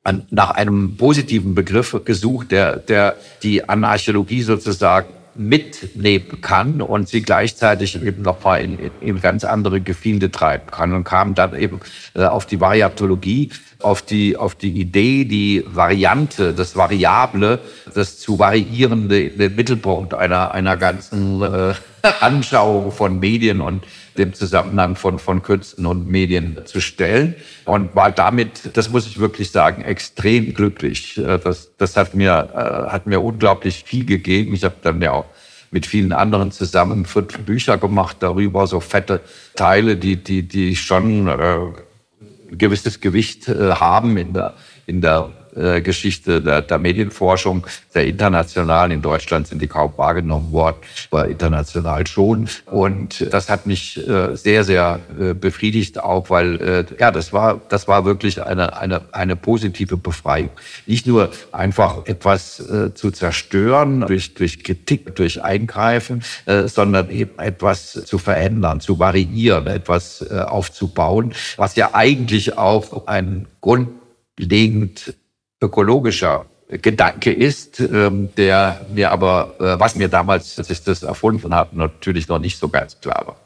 [0.04, 7.22] an, nach einem positiven Begriff gesucht, der, der die Anarchäologie sozusagen mitnehmen kann und sie
[7.22, 11.80] gleichzeitig eben noch mal in, in, ganz andere Gefilde treiben kann und kam dann eben
[12.14, 17.60] äh, auf die Variatologie, auf die, auf die Idee, die Variante, das Variable,
[17.94, 21.74] das zu variierende in den Mittelpunkt einer, einer ganzen äh,
[22.20, 23.84] Anschauung von Medien und
[24.18, 29.18] dem Zusammenhang von, von Künsten und Medien zu stellen und war damit, das muss ich
[29.18, 31.18] wirklich sagen, extrem glücklich.
[31.18, 34.54] Äh, das, das hat mir, äh, hat mir unglaublich viel gegeben.
[34.54, 35.26] Ich habe dann ja auch
[35.70, 39.20] mit vielen anderen zusammen fünf Bücher gemacht darüber, so fette
[39.56, 44.54] Teile, die, die, die schon äh, ein gewisses Gewicht äh, haben in der,
[44.86, 48.90] in der äh, Geschichte der, der Medienforschung, sehr international.
[48.90, 50.76] In Deutschland sind die kaum wahrgenommen worden,
[51.10, 52.48] aber international schon.
[52.66, 57.60] Und das hat mich äh, sehr, sehr äh, befriedigt auch, weil äh, ja, das war,
[57.68, 60.50] das war wirklich eine, eine, eine positive Befreiung.
[60.86, 67.38] Nicht nur einfach etwas äh, zu zerstören durch, durch Kritik, durch Eingreifen, äh, sondern eben
[67.38, 75.14] etwas zu verändern, zu variieren, etwas aufzubauen, was ja eigentlich auch ein grundlegend
[75.62, 81.54] ökologischer Gedanke ist, ähm, der mir aber, äh, was mir damals, als ich das erfunden
[81.54, 83.36] habe, natürlich noch nicht so ganz klar war.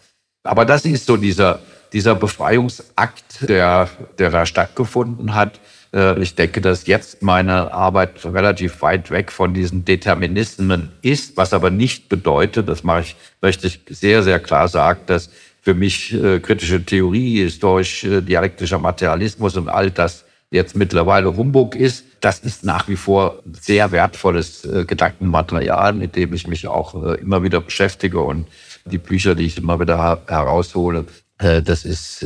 [0.44, 1.59] Aber das ist so dieser,
[1.92, 5.59] dieser Befreiungsakt, der, der da stattgefunden hat.
[5.92, 11.52] Äh, ich denke, dass jetzt meine Arbeit relativ weit weg von diesen Determinismen ist, was
[11.52, 15.31] aber nicht bedeutet, das mache ich, möchte ich sehr, sehr klar sagen, dass
[15.62, 22.38] für mich äh, kritische Theorie, historisch-dialektischer Materialismus und all das jetzt mittlerweile Humbug ist, das
[22.40, 27.42] ist nach wie vor sehr wertvolles äh, Gedankenmaterial, mit dem ich mich auch äh, immer
[27.42, 28.46] wieder beschäftige und
[28.85, 31.06] die Bücher, die ich immer wieder heraushole,
[31.38, 32.24] äh, das ist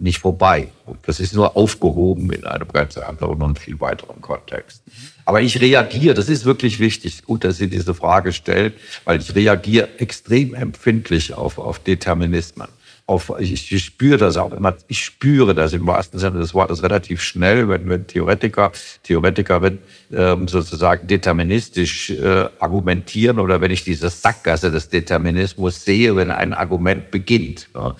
[0.00, 0.68] nicht vorbei.
[1.02, 4.80] Das ist nur aufgehoben in einem ganz anderen und viel weiteren Kontext.
[5.24, 8.72] Aber ich reagiere, das ist wirklich wichtig, gut, dass Sie diese Frage stellen,
[9.04, 12.68] weil ich reagiere extrem empfindlich auf, auf Determinismen
[13.08, 16.82] auf, ich, ich spüre das auch immer, ich spüre das im wahrsten Sinne des Wortes
[16.82, 18.70] relativ schnell, wenn, wenn Theoretiker,
[19.02, 19.78] Theoretikerinnen
[20.12, 26.52] ähm, sozusagen deterministisch äh, argumentieren oder wenn ich diese Sackgasse des Determinismus sehe, wenn ein
[26.52, 27.68] Argument beginnt.
[27.74, 27.96] Ja.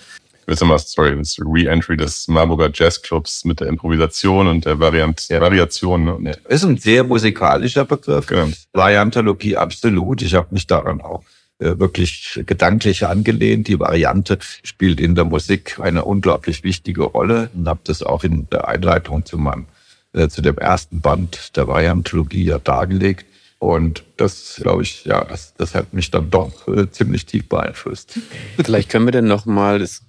[0.46, 5.26] Ich will mal, sorry, das Re-Entry des Marburger Jazzclubs mit der Improvisation und der Variant,
[5.28, 5.40] ja.
[5.40, 6.22] Variation.
[6.22, 6.36] Ne?
[6.48, 8.26] Ist ein sehr musikalischer Begriff.
[8.26, 8.48] Genau.
[8.74, 10.20] Variantologie absolut.
[10.20, 11.22] Ich habe mich daran auch
[11.58, 13.68] wirklich gedanklich angelehnt.
[13.68, 18.48] Die Variante spielt in der Musik eine unglaublich wichtige Rolle und habe das auch in
[18.50, 19.66] der Einleitung zu meinem
[20.14, 23.26] äh, zu dem ersten Band der Variantologie ja dargelegt.
[23.58, 28.18] Und das, glaube ich, ja, das, das hat mich dann doch äh, ziemlich tief beeinflusst.
[28.56, 30.02] Vielleicht können wir denn nochmal, das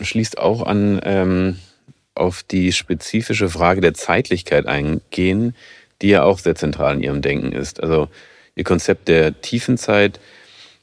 [0.00, 1.58] schließt auch an ähm,
[2.14, 5.54] auf die spezifische Frage der Zeitlichkeit eingehen,
[6.02, 7.82] die ja auch sehr zentral in Ihrem Denken ist.
[7.82, 8.08] Also
[8.56, 10.18] Ihr Konzept der Tiefenzeit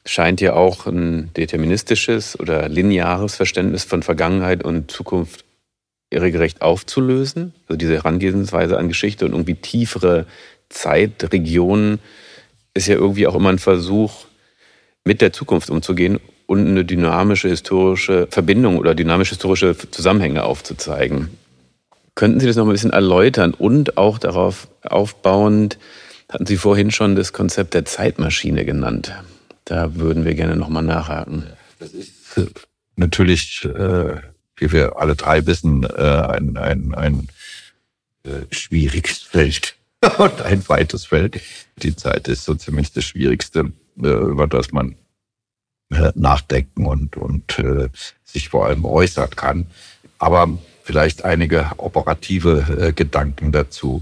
[0.05, 5.45] scheint ja auch ein deterministisches oder lineares Verständnis von Vergangenheit und Zukunft
[6.09, 7.53] irregerecht aufzulösen.
[7.67, 10.25] Also diese Herangehensweise an Geschichte und irgendwie tiefere
[10.69, 11.99] Zeitregionen
[12.73, 14.25] ist ja irgendwie auch immer ein Versuch,
[15.03, 21.29] mit der Zukunft umzugehen und eine dynamische historische Verbindung oder dynamische historische Zusammenhänge aufzuzeigen.
[22.13, 25.79] Könnten Sie das noch ein bisschen erläutern und auch darauf aufbauend,
[26.29, 29.13] hatten Sie vorhin schon das Konzept der Zeitmaschine genannt.
[29.71, 31.45] Da würden wir gerne nochmal nachhaken.
[31.79, 32.11] Das ist
[32.97, 34.17] natürlich, äh,
[34.57, 37.27] wie wir alle drei wissen, äh, ein, ein, ein
[38.23, 39.77] äh, schwieriges Feld
[40.17, 41.39] und ein weites Feld.
[41.77, 43.71] Die Zeit ist so ziemlich das Schwierigste,
[44.03, 44.97] äh, über das man
[45.89, 47.87] äh, nachdenken und, und äh,
[48.25, 49.67] sich vor allem äußern kann.
[50.19, 50.49] Aber
[50.83, 54.01] vielleicht einige operative äh, Gedanken dazu.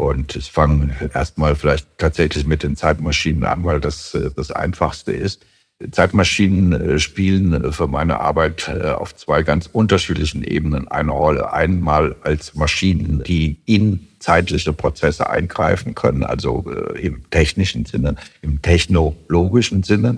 [0.00, 5.12] Und ich fange erstmal vielleicht tatsächlich mit den Zeitmaschinen an, weil das äh, das Einfachste
[5.12, 5.44] ist.
[5.92, 11.52] Zeitmaschinen äh, spielen äh, für meine Arbeit auf zwei ganz unterschiedlichen Ebenen eine Rolle.
[11.52, 16.64] Einmal als Maschinen, die in zeitliche Prozesse eingreifen können, also
[16.98, 20.16] im technischen Sinne, im technologischen Sinne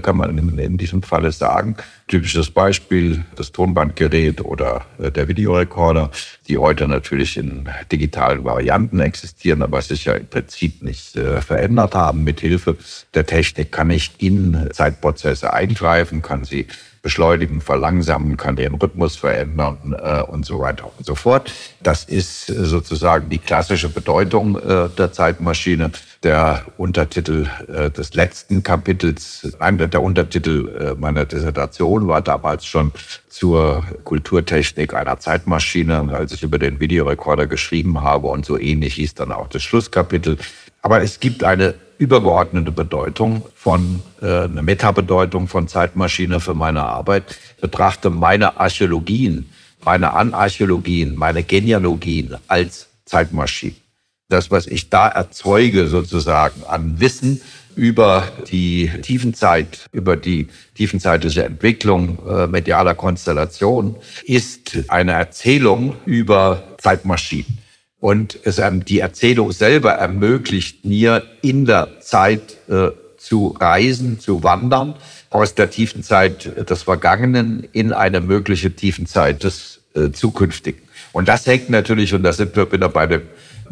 [0.00, 1.76] kann man in, diesem Falle sagen.
[2.06, 6.10] Typisches Beispiel, das Tonbandgerät oder äh, der Videorekorder,
[6.48, 11.94] die heute natürlich in digitalen Varianten existieren, aber sich ja im Prinzip nicht äh, verändert
[11.94, 12.24] haben.
[12.24, 12.76] Mit Hilfe
[13.14, 16.66] der Technik kann ich in Zeitprozesse eingreifen, kann sie
[17.02, 21.52] beschleunigen, verlangsamen, kann den Rhythmus verändern äh, und so weiter und so fort.
[21.82, 25.92] Das ist äh, sozusagen die klassische Bedeutung äh, der Zeitmaschine.
[26.22, 32.92] Der Untertitel äh, des letzten Kapitels, einer der Untertitel äh, meiner Dissertation war damals schon
[33.30, 39.14] zur Kulturtechnik einer Zeitmaschine, als ich über den Videorekorder geschrieben habe und so ähnlich hieß
[39.14, 40.36] dann auch das Schlusskapitel.
[40.82, 47.38] Aber es gibt eine übergeordnete Bedeutung von, äh, eine Metabedeutung von Zeitmaschine für meine Arbeit.
[47.60, 49.50] Betrachte meine Archäologien,
[49.84, 53.76] meine Anarchäologien, meine Genealogien als Zeitmaschinen.
[54.30, 57.42] Das, was ich da erzeuge sozusagen an Wissen
[57.76, 67.59] über die Tiefenzeit, über die tiefenzeitliche Entwicklung äh, medialer Konstellation, ist eine Erzählung über Zeitmaschinen.
[68.00, 74.42] Und es, ähm, die Erzählung selber ermöglicht mir in der Zeit äh, zu reisen, zu
[74.42, 74.94] wandern,
[75.28, 80.80] aus der tiefen Zeit des Vergangenen in eine mögliche tiefen Zeit des äh, Zukünftigen.
[81.12, 83.22] Und das hängt natürlich, und da sind wir wieder bei dem,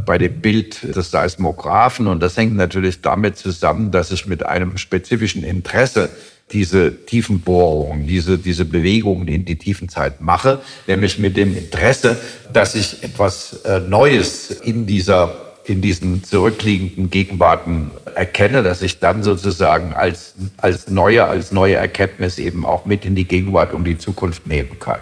[0.05, 4.77] bei dem Bild des Seismographen, und das hängt natürlich damit zusammen, dass ich mit einem
[4.77, 6.11] spezifischen Interesse
[6.53, 12.17] diese Tiefenbohrung, diese, diese Bewegungen in die Tiefenzeit mache, nämlich mit dem Interesse,
[12.53, 19.23] dass ich etwas äh, Neues in dieser in diesen zurückliegenden Gegenwarten erkenne, dass ich dann
[19.23, 23.99] sozusagen als, als neue, als neue Erkenntnis eben auch mit in die Gegenwart und die
[23.99, 25.01] Zukunft nehmen kann.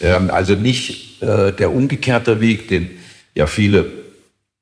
[0.00, 2.90] Ähm, also nicht äh, der umgekehrte Weg, den
[3.34, 3.86] ja viele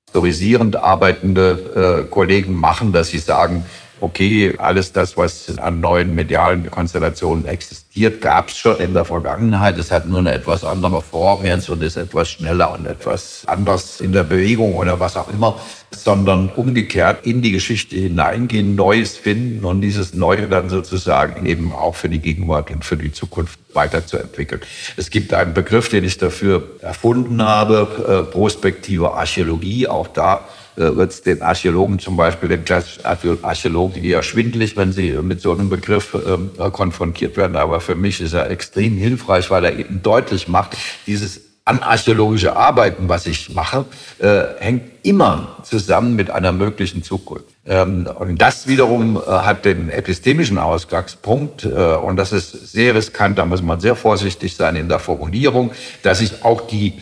[0.06, 3.64] historisierend arbeitende äh, Kollegen machen, dass sie sagen,
[4.00, 9.78] okay, alles das, was an neuen medialen Konstellationen existiert, gab es schon in der Vergangenheit.
[9.78, 14.00] Es hat nur eine etwas andere Form jetzt und ist etwas schneller und etwas anders
[14.00, 15.58] in der Bewegung oder was auch immer,
[15.94, 21.94] sondern umgekehrt in die Geschichte hineingehen, Neues finden und dieses Neue dann sozusagen eben auch
[21.94, 24.62] für die Gegenwart und für die Zukunft weiterzuentwickeln.
[24.96, 29.88] Es gibt einen Begriff, den ich dafür erfunden habe, äh, prospektive Archäologie.
[29.88, 35.12] Auch da wird es den Archäologen zum Beispiel, den klassischen Archäologen, eher schwindlig, wenn sie
[35.22, 37.56] mit so einem Begriff ähm, konfrontiert werden.
[37.56, 43.08] Aber für mich ist er extrem hilfreich, weil er eben deutlich macht, dieses anarchäologische Arbeiten,
[43.08, 43.84] was ich mache,
[44.18, 47.46] äh, hängt immer zusammen mit einer möglichen Zukunft.
[47.66, 53.38] Ähm, und das wiederum äh, hat den epistemischen Ausgangspunkt, äh, und das ist sehr riskant,
[53.38, 55.70] da muss man sehr vorsichtig sein in der Formulierung,
[56.02, 56.94] dass ich auch die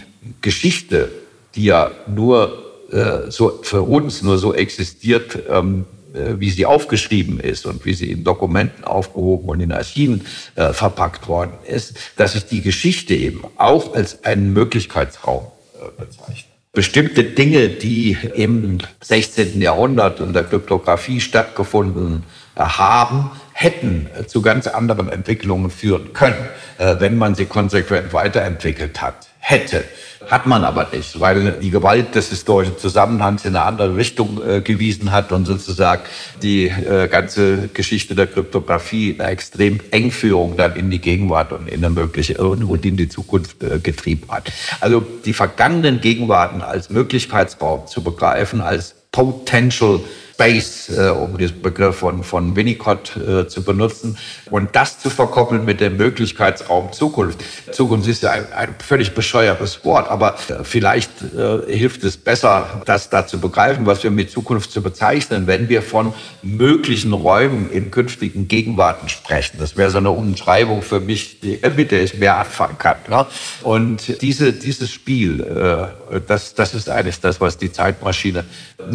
[0.42, 1.10] Geschichte,
[1.54, 7.38] die ja nur äh, so für uns nur so existiert, ähm, äh, wie sie aufgeschrieben
[7.38, 12.34] ist und wie sie in Dokumenten aufgehoben und in Archiven äh, verpackt worden ist, dass
[12.34, 16.48] ich die Geschichte eben auch als einen Möglichkeitsraum äh, bezeichne.
[16.72, 19.60] Bestimmte Dinge, die im 16.
[19.60, 22.24] Jahrhundert in der Kryptographie stattgefunden
[22.56, 29.27] haben, hätten zu ganz anderen Entwicklungen führen können, äh, wenn man sie konsequent weiterentwickelt hat,
[29.38, 29.84] hätte.
[30.26, 34.60] Hat man aber nicht, weil die Gewalt des historischen Zusammenhangs in eine andere Richtung äh,
[34.60, 36.02] gewiesen hat und sozusagen
[36.42, 41.84] die äh, ganze Geschichte der Kryptographie eine extrem Engführung dann in die Gegenwart und in
[41.84, 44.52] eine mögliche und in die Zukunft äh, getrieben hat.
[44.80, 50.00] Also die vergangenen Gegenwarten als Möglichkeitsraum zu begreifen, als Potential
[50.38, 54.16] Space, äh, um diesen Begriff von, von Winnicott äh, zu benutzen,
[54.50, 57.40] und das zu verkoppeln mit dem Möglichkeitsraum Zukunft.
[57.72, 62.82] Zukunft ist ja ein, ein völlig bescheuertes Wort, aber äh, vielleicht äh, hilft es besser,
[62.86, 67.68] das da zu begreifen, was wir mit Zukunft zu bezeichnen, wenn wir von möglichen Räumen
[67.72, 69.56] in künftigen Gegenwarten sprechen.
[69.58, 72.96] Das wäre so eine Umschreibung für mich, die, mit der ich mehr anfangen kann.
[73.10, 73.26] Ne?
[73.64, 78.44] Und diese, dieses Spiel, äh, das, das ist eigentlich das, was die Zeitmaschine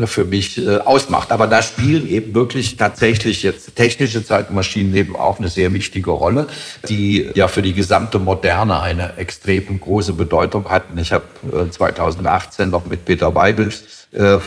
[0.05, 1.32] für mich äh, ausmacht.
[1.33, 6.45] Aber da spielen eben wirklich tatsächlich jetzt technische Zeitmaschinen eben auch eine sehr wichtige Rolle,
[6.87, 10.95] die ja für die gesamte Moderne eine extrem große Bedeutung hatten.
[10.99, 11.23] Ich habe
[11.71, 13.71] 2018 noch mit Peter Weibel,
[14.11, 14.39] äh, äh,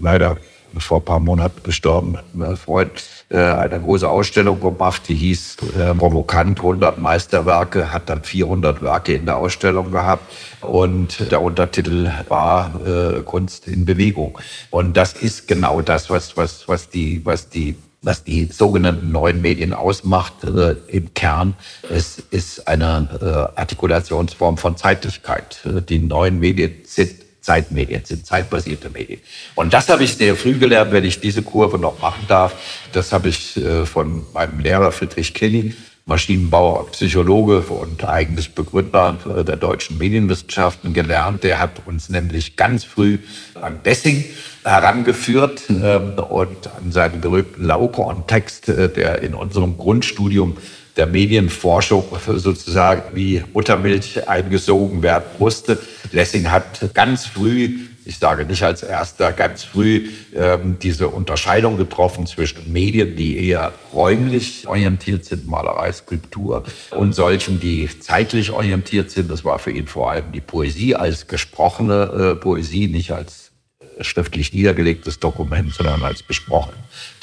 [0.00, 0.38] leider
[0.78, 2.90] vor ein paar Monaten gestorben, mein Freund,
[3.28, 9.14] äh, eine große Ausstellung gemacht, die hieß äh, Provokant 100 Meisterwerke, hat dann 400 Werke
[9.14, 14.38] in der Ausstellung gehabt und der Untertitel war äh, Kunst in Bewegung.
[14.70, 19.40] Und das ist genau das, was, was, was die, was die was die sogenannten neuen
[19.40, 21.54] Medien ausmacht, äh, im Kern,
[21.88, 25.60] es ist eine äh, Artikulationsform von Zeitlichkeit.
[25.88, 29.20] Die neuen Medien sind Zeitmedien, sind zeitbasierte Medien.
[29.54, 32.54] Und das habe ich sehr früh gelernt, wenn ich diese Kurve noch machen darf.
[32.92, 35.74] Das habe ich äh, von meinem Lehrer Friedrich Killing
[36.04, 39.16] Maschinenbauer, Psychologe und eigentlich Begründer
[39.46, 41.44] der deutschen Medienwissenschaften gelernt.
[41.44, 43.18] Der hat uns nämlich ganz früh
[43.54, 44.24] an Bessing
[44.64, 50.56] herangeführt ähm, und an seinen berühmten Laukorn-Text, äh, der in unserem Grundstudium
[50.96, 52.04] der Medienforschung
[52.36, 55.78] sozusagen wie Muttermilch eingesogen werden musste.
[56.12, 62.26] Lessing hat ganz früh ich sage nicht als erster, ganz früh ähm, diese Unterscheidung getroffen
[62.26, 69.30] zwischen Medien, die eher räumlich orientiert sind, Malerei, Skulptur, und solchen, die zeitlich orientiert sind.
[69.30, 73.52] Das war für ihn vor allem die Poesie als gesprochene äh, Poesie, nicht als
[74.00, 76.72] schriftlich niedergelegtes Dokument, sondern als besprochen.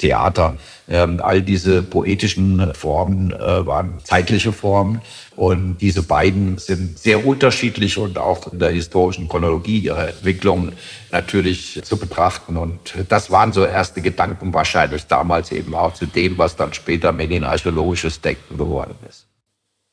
[0.00, 0.56] Theater,
[0.88, 5.02] ähm, all diese poetischen Formen äh, waren zeitliche Formen
[5.36, 10.72] und diese beiden sind sehr unterschiedlich und auch in der historischen Chronologie ihrer Entwicklung
[11.12, 12.56] natürlich zu betrachten.
[12.56, 17.12] Und das waren so erste Gedanken wahrscheinlich damals eben auch zu dem, was dann später
[17.12, 19.29] medienarchäologisches Denken geworden ist.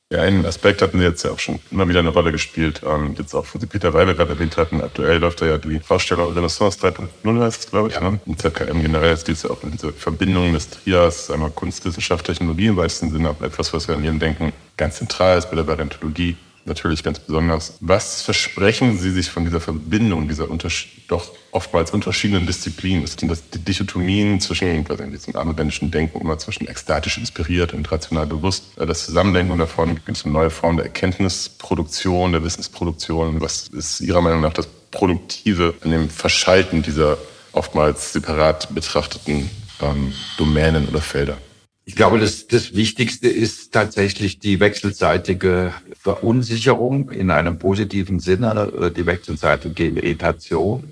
[0.09, 2.81] Ja, einen Aspekt hatten Sie jetzt ja auch schon immer wieder eine Rolle gespielt.
[2.85, 5.81] Ähm, jetzt auch, wo Sie Peter Weibel gerade erwähnt hatten, aktuell läuft da ja die
[5.81, 7.95] Vorstellung Renaissance 3.0 heißt es, glaube ich.
[7.95, 8.17] Ja.
[8.25, 13.11] Im ZKM generell es ja auch diese Verbindung des Trias, einmal Kunstwissenschaft, Technologie im weitesten
[13.11, 16.37] Sinne, aber etwas, was wir an Ihrem Denken ganz zentral ist bei der Variantologie
[16.67, 17.77] natürlich ganz besonders.
[17.79, 20.47] Was versprechen Sie sich von dieser Verbindung, dieser
[21.07, 23.07] doch oftmals unterschiedlichen Disziplinen?
[23.07, 28.65] Sind das die Dichotomien zwischen, diesem abendländischen Denken immer zwischen ekstatisch inspiriert und rational bewusst,
[28.75, 33.41] das Zusammendenken davon, gibt es eine neue Form der Erkenntnisproduktion, der Wissensproduktion?
[33.41, 37.17] Was ist Ihrer Meinung nach das Produktive an dem Verschalten dieser
[37.51, 39.49] oftmals separat betrachteten
[39.81, 41.37] ähm, Domänen oder Felder?
[41.87, 48.91] Ich glaube, das, das Wichtigste ist tatsächlich die wechselseitige Verunsicherung in einem positiven Sinne, äh,
[48.91, 50.83] die wechselseitige Irritation,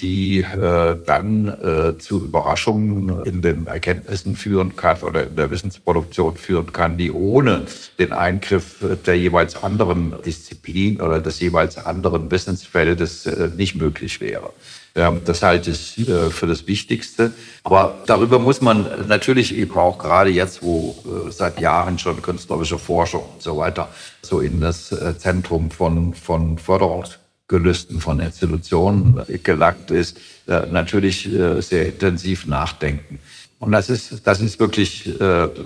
[0.00, 6.38] die äh, dann äh, zu Überraschungen in den Erkenntnissen führen kann oder in der Wissensproduktion
[6.38, 7.66] führen kann, die ohne
[7.98, 14.54] den Eingriff der jeweils anderen Disziplin oder des jeweils anderen Wissensfeldes äh, nicht möglich wäre.
[14.98, 15.94] Ja, das halte ich
[16.30, 17.30] für das Wichtigste.
[17.62, 22.80] Aber darüber muss man natürlich eben auch gerade jetzt, wo äh, seit Jahren schon künstlerische
[22.80, 23.90] Forschung und so weiter
[24.22, 30.18] so in das äh, Zentrum von, von Förderungs Gelüsten von Institutionen gelangt ist,
[30.48, 31.30] äh, natürlich
[31.60, 33.20] sehr intensiv nachdenken.
[33.60, 35.14] Und das ist, das ist wirklich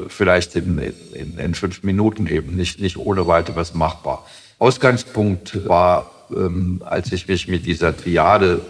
[0.09, 0.79] vielleicht in,
[1.13, 4.25] in, in fünf Minuten eben nicht, nicht ohne weiteres machbar.
[4.59, 8.61] Ausgangspunkt war, ähm, als ich mich mit dieser Triade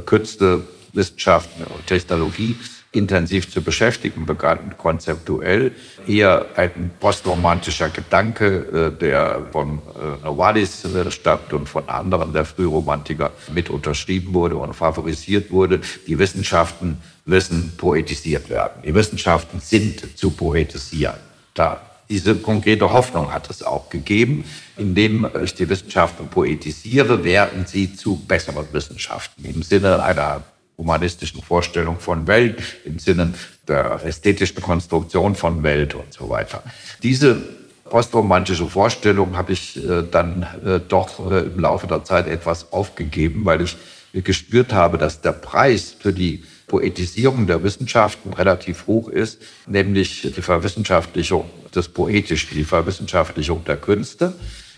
[0.00, 2.56] Künste, Wissenschaften und Technologie
[2.96, 5.72] intensiv zu beschäftigen begann, konzeptuell.
[6.06, 13.32] Eher ein postromantischer Gedanke, äh, der von äh, Novalis stammt und von anderen der Frühromantiker
[13.52, 15.80] mit unterschrieben wurde und favorisiert wurde.
[16.06, 18.82] Die Wissenschaften müssen poetisiert werden.
[18.84, 21.16] Die Wissenschaften sind zu poetisieren.
[21.54, 24.44] Da diese konkrete Hoffnung hat es auch gegeben.
[24.76, 30.42] Indem ich die Wissenschaften poetisiere, werden sie zu besseren Wissenschaften im Sinne einer
[30.78, 33.32] humanistischen Vorstellung von Welt, im Sinne
[33.66, 36.62] der ästhetischen Konstruktion von Welt und so weiter.
[37.02, 37.42] Diese
[37.88, 43.44] postromantische Vorstellung habe ich äh, dann äh, doch äh, im Laufe der Zeit etwas aufgegeben,
[43.44, 43.76] weil ich
[44.12, 50.42] gespürt habe, dass der Preis für die Poetisierung der Wissenschaften relativ hoch ist, nämlich die
[50.42, 54.34] Verwissenschaftlichung des Poetischen, die Verwissenschaftlichung der Künste.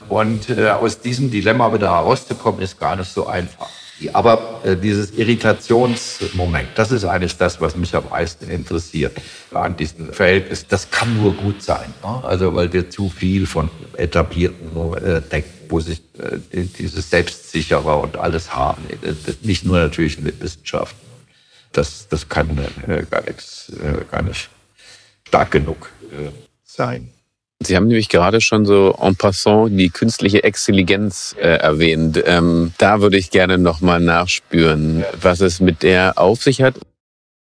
[0.09, 3.68] Und äh, aus diesem Dilemma wieder herauszukommen, ist gar nicht so einfach.
[4.12, 9.16] Aber äh, dieses Irritationsmoment, das ist eigentlich das, was mich am meisten interessiert
[9.53, 10.66] an diesem Verhältnis.
[10.68, 11.93] Das kann nur gut sein.
[12.03, 12.24] Ne?
[12.24, 16.39] Also weil wir zu viel von etablierten äh, denken, wo sich äh,
[16.78, 18.82] dieses Selbstsichere und alles haben.
[19.03, 21.07] Äh, nicht nur natürlich den Wissenschaften.
[21.72, 24.48] Das, das kann äh, gar nichts, äh, gar nicht
[25.26, 26.30] stark genug äh,
[26.64, 27.10] sein.
[27.60, 32.22] Sie haben nämlich gerade schon so en passant die künstliche Exzelligenz äh, erwähnt.
[32.24, 36.76] Ähm, da würde ich gerne nochmal nachspüren, was es mit der auf sich hat.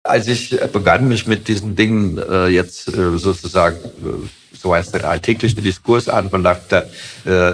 [0.04, 5.10] Als ich begann, mich mit diesen Dingen äh, jetzt äh, sozusagen, äh, so heißt der
[5.10, 6.82] alltägliche Diskurs anbelangt, äh,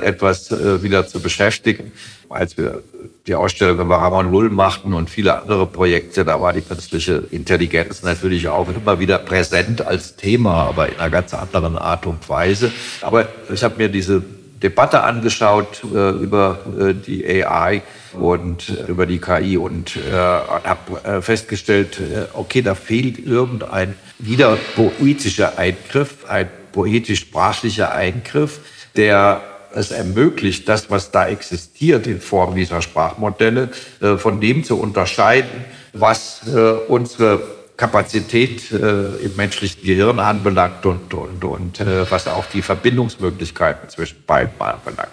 [0.04, 1.92] etwas äh, wieder zu beschäftigen,
[2.30, 2.82] als wir
[3.28, 8.02] die Ausstellung über Ramon Lull machten und viele andere Projekte, da war die künstliche Intelligenz
[8.02, 12.72] natürlich auch immer wieder präsent als Thema, aber in einer ganz anderen Art und Weise.
[13.02, 14.24] Aber ich habe mir diese
[14.64, 17.84] Debatte angeschaut äh, über äh, die AI
[18.14, 23.94] und äh, über die KI und äh, habe äh, festgestellt, äh, okay, da fehlt irgendein
[24.18, 28.60] wieder poetischer Eingriff, ein poetisch-sprachlicher Eingriff,
[28.98, 29.42] der
[29.76, 33.70] es ermöglicht, das, was da existiert in Form dieser Sprachmodelle,
[34.02, 37.42] äh, von dem zu unterscheiden, was äh, unsere
[37.76, 44.54] Kapazität äh, im menschlichen Gehirn anbelangt und, und, und was auch die Verbindungsmöglichkeiten zwischen beiden
[44.60, 45.10] anbelangt.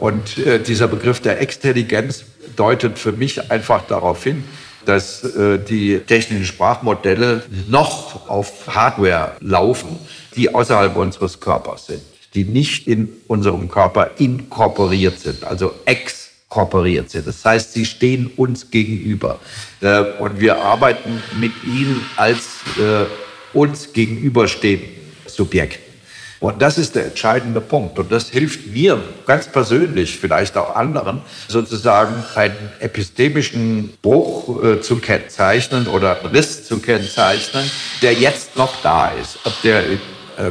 [0.00, 0.36] Und
[0.66, 2.24] dieser Begriff der Extelligenz
[2.56, 4.42] deutet für mich einfach darauf hin,
[4.84, 5.24] dass
[5.68, 9.96] die technischen Sprachmodelle noch auf Hardware laufen,
[10.36, 12.02] die außerhalb unseres Körpers sind
[12.34, 17.26] die nicht in unserem Körper inkorporiert sind, also exkorporiert sind.
[17.26, 19.38] Das heißt, sie stehen uns gegenüber.
[19.80, 23.04] Äh, und wir arbeiten mit ihnen als äh,
[23.56, 24.88] uns gegenüberstehenden
[25.26, 25.92] Subjekten.
[26.40, 28.00] Und das ist der entscheidende Punkt.
[28.00, 34.96] Und das hilft mir ganz persönlich, vielleicht auch anderen, sozusagen einen epistemischen Bruch äh, zu
[34.96, 37.70] kennzeichnen oder einen Riss zu kennzeichnen,
[38.00, 39.38] der jetzt noch da ist.
[39.44, 39.84] Ob der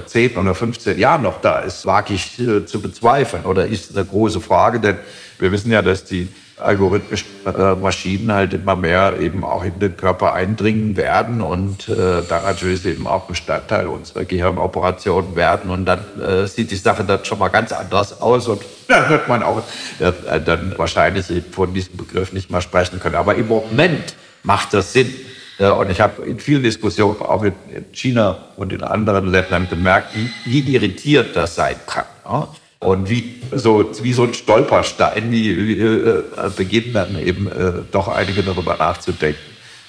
[0.05, 3.95] 10 äh, oder 15 Jahren noch da ist, wage ich äh, zu bezweifeln oder ist
[3.95, 4.97] eine große Frage, denn
[5.39, 6.29] wir wissen ja, dass die
[6.61, 12.21] algorithmischen äh, Maschinen halt immer mehr eben auch in den Körper eindringen werden und äh,
[12.27, 17.25] da natürlich eben auch Bestandteil unserer Gehirnoperationen werden und dann äh, sieht die Sache dann
[17.25, 19.63] schon mal ganz anders aus und da hört man auch
[19.99, 20.11] äh,
[20.41, 23.15] dann wahrscheinlich von diesem Begriff nicht mal sprechen können.
[23.15, 24.13] Aber im Moment
[24.43, 25.13] macht das Sinn.
[25.69, 27.53] Und ich habe in vielen Diskussionen, auch in
[27.91, 32.05] China und in anderen Ländern, gemerkt, wie, irritiert das sein kann.
[32.79, 36.23] Und wie so, wie so ein Stolperstein, wie, äh,
[36.55, 39.39] beginnen dann eben äh, doch einige darüber nachzudenken,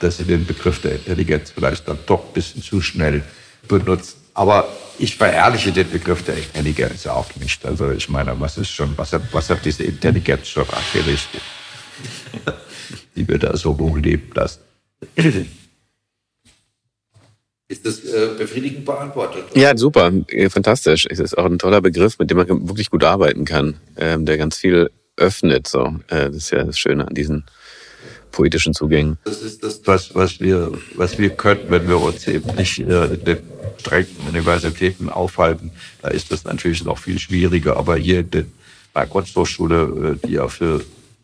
[0.01, 3.23] dass sie den Begriff der Intelligenz vielleicht dann doch ein bisschen zu schnell
[3.67, 4.17] benutzen.
[4.35, 4.69] Aber
[4.99, 7.65] ich verherrliche den Begriff der Intelligenz auch nicht.
[7.65, 11.41] Also ich meine, was ist schon, was hat, was hat diese Intelligenz schon angerichtet,
[13.17, 14.61] die wir da so leben lassen?
[17.73, 19.45] Ist das äh, befriedigend beantwortet?
[19.55, 20.13] Ja, super,
[20.51, 21.07] fantastisch.
[21.09, 24.37] Es ist auch ein toller Begriff, mit dem man wirklich gut arbeiten kann, ähm, der
[24.37, 25.69] ganz viel öffnet.
[25.69, 27.45] So, äh, das ist ja das Schöne an diesen
[28.31, 29.17] poetischen Zugängen.
[29.25, 33.07] Das ist das, was, was wir, was wir können, wenn wir uns eben nicht äh,
[33.07, 33.39] in den
[33.79, 35.71] strengen Universitäten aufhalten.
[36.03, 37.79] Da ist das natürlich noch viel schwieriger.
[37.79, 40.83] Aber hier in der Kunsthochschule, die ja für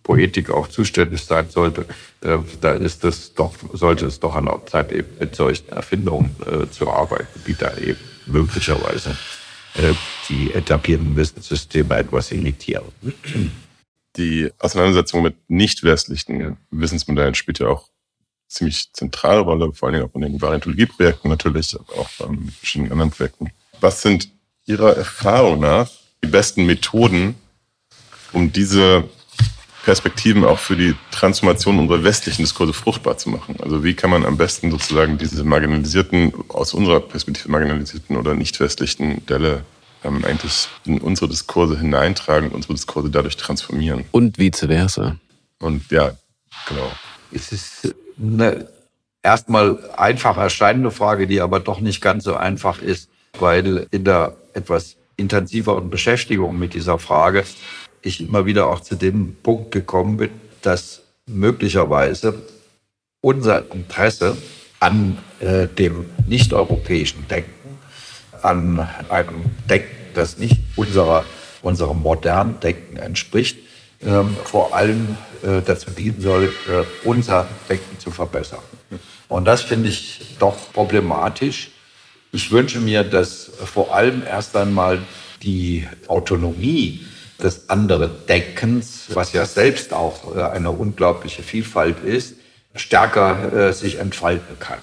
[0.09, 1.84] Poetik auch zuständig sein sollte,
[2.22, 6.34] äh, da ist es doch, sollte es doch an der Zeit eben mit solchen Erfindungen
[6.46, 9.18] äh, zu arbeiten, die da eben möglicherweise
[9.74, 9.92] äh,
[10.30, 12.86] die etablierten Wissenssysteme etwas irritieren.
[14.16, 16.56] die Auseinandersetzung mit nicht westlichen ja.
[16.70, 17.90] Wissensmodellen spielt ja auch
[18.48, 22.92] ziemlich zentrale Rolle, vor allen Dingen auch in den Variantologie-Projekten natürlich, aber auch in verschiedenen
[22.92, 23.50] anderen Projekten.
[23.82, 24.30] Was sind
[24.64, 25.90] Ihrer Erfahrung nach
[26.24, 27.34] die besten Methoden,
[28.32, 29.04] um diese
[29.84, 33.56] Perspektiven auch für die Transformation unserer westlichen Diskurse fruchtbar zu machen?
[33.62, 38.58] Also wie kann man am besten sozusagen diese marginalisierten, aus unserer Perspektive marginalisierten oder nicht
[38.60, 39.64] westlichen Modelle
[40.04, 44.04] ähm, eigentlich in unsere Diskurse hineintragen und unsere Diskurse dadurch transformieren?
[44.10, 45.16] Und vice versa.
[45.60, 46.12] Und ja,
[46.68, 46.92] genau.
[47.32, 48.68] Es ist eine
[49.22, 53.08] erstmal einfach erscheinende Frage, die aber doch nicht ganz so einfach ist,
[53.38, 57.44] weil in der etwas intensiveren Beschäftigung mit dieser Frage
[58.03, 60.30] ich immer wieder auch zu dem Punkt gekommen bin,
[60.62, 62.42] dass möglicherweise
[63.20, 64.36] unser Interesse
[64.80, 67.78] an äh, dem nicht-europäischen Denken,
[68.42, 71.24] an einem Denken, das nicht unserer,
[71.62, 73.59] unserem modernen Denken entspricht,
[74.01, 78.61] ähm, vor allem äh, dazu dienen soll, äh, unser Denken zu verbessern.
[79.28, 81.70] Und das finde ich doch problematisch.
[82.32, 85.01] Ich wünsche mir, dass vor allem erst einmal
[85.42, 87.05] die Autonomie
[87.43, 92.34] des anderen Denkens, was ja selbst auch äh, eine unglaubliche Vielfalt ist,
[92.74, 94.78] stärker äh, sich entfalten kann.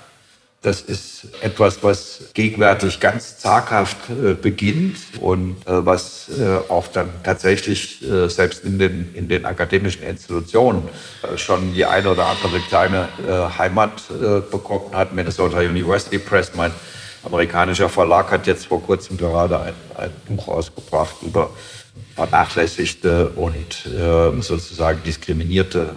[0.62, 6.28] Das ist etwas, was gegenwärtig ganz zaghaft äh, beginnt und was
[6.70, 10.90] auch dann tatsächlich selbst in den, in den akademischen Institutionen
[11.36, 13.10] schon die eine oder andere kleine
[13.60, 14.02] Heimat
[14.50, 15.14] bekommen hat.
[15.14, 16.72] Minnesota University Press, mein
[17.24, 21.52] amerikanischer Verlag, hat jetzt vor kurzem gerade ein, ein Buch ausgebracht über
[22.16, 23.88] vernachlässigte und
[24.42, 25.96] sozusagen diskriminierte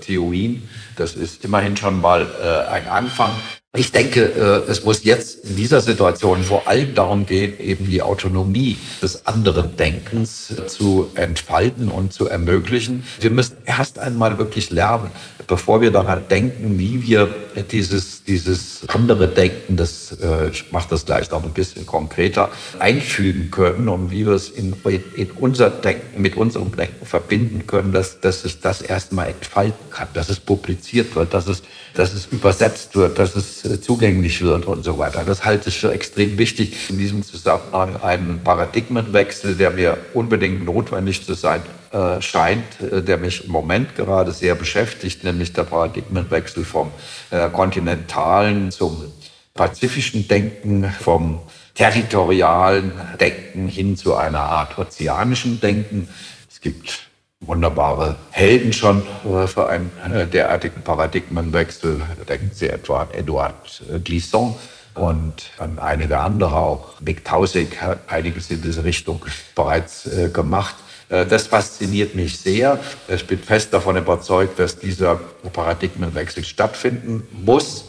[0.00, 0.68] Theorien.
[0.96, 2.26] Das ist immerhin schon mal
[2.70, 3.30] ein Anfang.
[3.76, 8.02] Ich denke, äh, es muss jetzt in dieser Situation vor allem darum gehen, eben die
[8.02, 13.04] Autonomie des anderen Denkens zu entfalten und zu ermöglichen.
[13.18, 15.10] Wir müssen erst einmal wirklich lernen,
[15.48, 17.34] bevor wir daran denken, wie wir
[17.72, 23.50] dieses, dieses andere Denken, das, äh, ich mache das gleich noch ein bisschen konkreter, einfügen
[23.50, 24.76] können und wie wir es in,
[25.16, 30.06] in unser Denken, mit unserem Denken verbinden können, dass, dass sich das erstmal entfalten kann,
[30.14, 31.64] dass es publiziert wird, dass es
[31.94, 35.24] dass es übersetzt wird, dass es zugänglich wird und so weiter.
[35.24, 36.90] Das halte ich für extrem wichtig.
[36.90, 41.62] In diesem Zusammenhang einen Paradigmenwechsel, der mir unbedingt notwendig zu sein
[41.92, 46.90] äh, scheint, äh, der mich im Moment gerade sehr beschäftigt, nämlich der Paradigmenwechsel vom
[47.30, 49.12] äh, kontinentalen zum
[49.54, 51.40] pazifischen Denken, vom
[51.74, 56.08] territorialen Denken hin zu einer Art ozeanischen Denken.
[56.50, 57.03] Es gibt
[57.46, 62.00] wunderbare Helden schon äh, für einen äh, derartigen Paradigmenwechsel.
[62.28, 64.56] Denken Sie etwa an Edouard äh, Glissant
[64.94, 69.20] und an einige andere, auch Mick Tausig hat einiges in diese Richtung
[69.56, 70.76] bereits gemacht.
[71.08, 72.78] Das fasziniert mich sehr.
[73.08, 75.16] Ich bin fest davon überzeugt, dass dieser
[75.52, 77.86] Paradigmenwechsel stattfinden muss.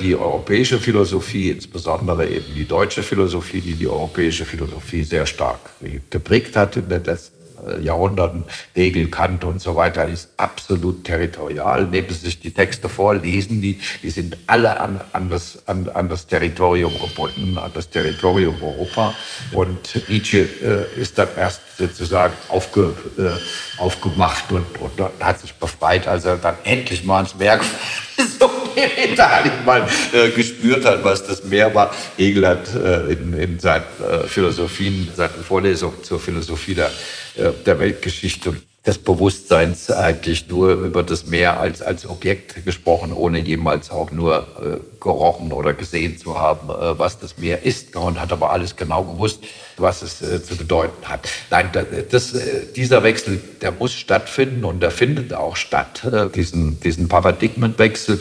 [0.00, 5.60] Die europäische Philosophie, insbesondere eben die deutsche Philosophie, die die europäische Philosophie sehr stark
[6.08, 7.35] geprägt hat in den letzten äh,
[7.80, 8.44] Jahrhunderten,
[8.74, 11.86] Hegel, Kant und so weiter, ist absolut territorial.
[11.86, 15.88] Nehmen Sie sich die Texte vor, lesen die, die sind alle an, an, das, an,
[15.88, 19.14] an das Territorium gebunden, an das Territorium Europa.
[19.52, 26.06] Und Nietzsche äh, ist dann erst sozusagen aufge, äh, aufgemacht und, und, hat sich befreit,
[26.08, 27.62] als er dann endlich mal ins Werk
[28.38, 31.94] so Italien mal äh, gespürt hat, was das Meer war.
[32.16, 36.90] Hegel hat äh, in, in seinen äh, Philosophien, seinen Vorlesungen zur Philosophie der äh,
[37.36, 38.56] der Weltgeschichte
[38.86, 44.46] des Bewusstseins eigentlich nur über das Meer als, als Objekt gesprochen, ohne jemals auch nur
[44.62, 47.96] äh, gerochen oder gesehen zu haben, äh, was das Meer ist.
[47.96, 49.42] Und hat aber alles genau gewusst,
[49.76, 51.28] was es äh, zu bedeuten hat.
[51.50, 51.70] Nein,
[52.10, 57.08] das, äh, dieser Wechsel, der muss stattfinden und der findet auch statt, äh, diesen, diesen
[57.08, 58.18] Paradigmenwechsel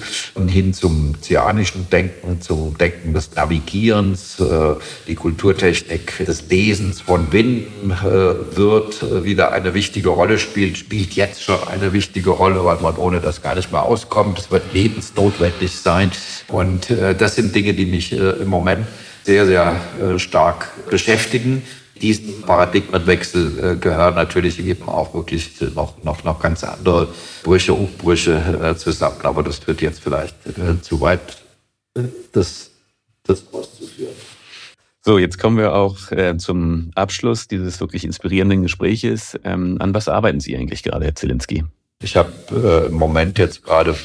[0.48, 4.76] hin zum zianischen Denken, zum Denken des Navigierens, äh,
[5.08, 7.96] die Kulturtechnik des Lesens von Winden
[8.56, 13.20] wird wieder eine wichtige Rolle spielen spielt, jetzt schon eine wichtige Rolle, weil man ohne
[13.20, 14.40] das gar nicht mehr auskommt.
[14.40, 16.12] Es wird lebensnotwendig sein.
[16.48, 18.86] Und äh, das sind Dinge, die mich äh, im Moment
[19.26, 21.64] sehr, sehr äh, stark beschäftigen.
[22.02, 27.08] Diesen Paradigmenwechsel äh, gehören natürlich eben auch wirklich noch, noch, noch ganz andere
[27.44, 29.18] Brüche, Umbrüche äh, zusammen.
[29.24, 31.22] Aber das wird jetzt vielleicht äh, zu weit,
[32.34, 32.70] das,
[33.24, 34.14] das auszuführen.
[35.04, 39.40] So, jetzt kommen wir auch äh, zum Abschluss dieses wirklich inspirierenden Gespräches.
[39.44, 41.64] Ähm, an was arbeiten Sie eigentlich gerade, Herr Zielinski?
[42.02, 43.96] Ich habe äh, im Moment jetzt gerade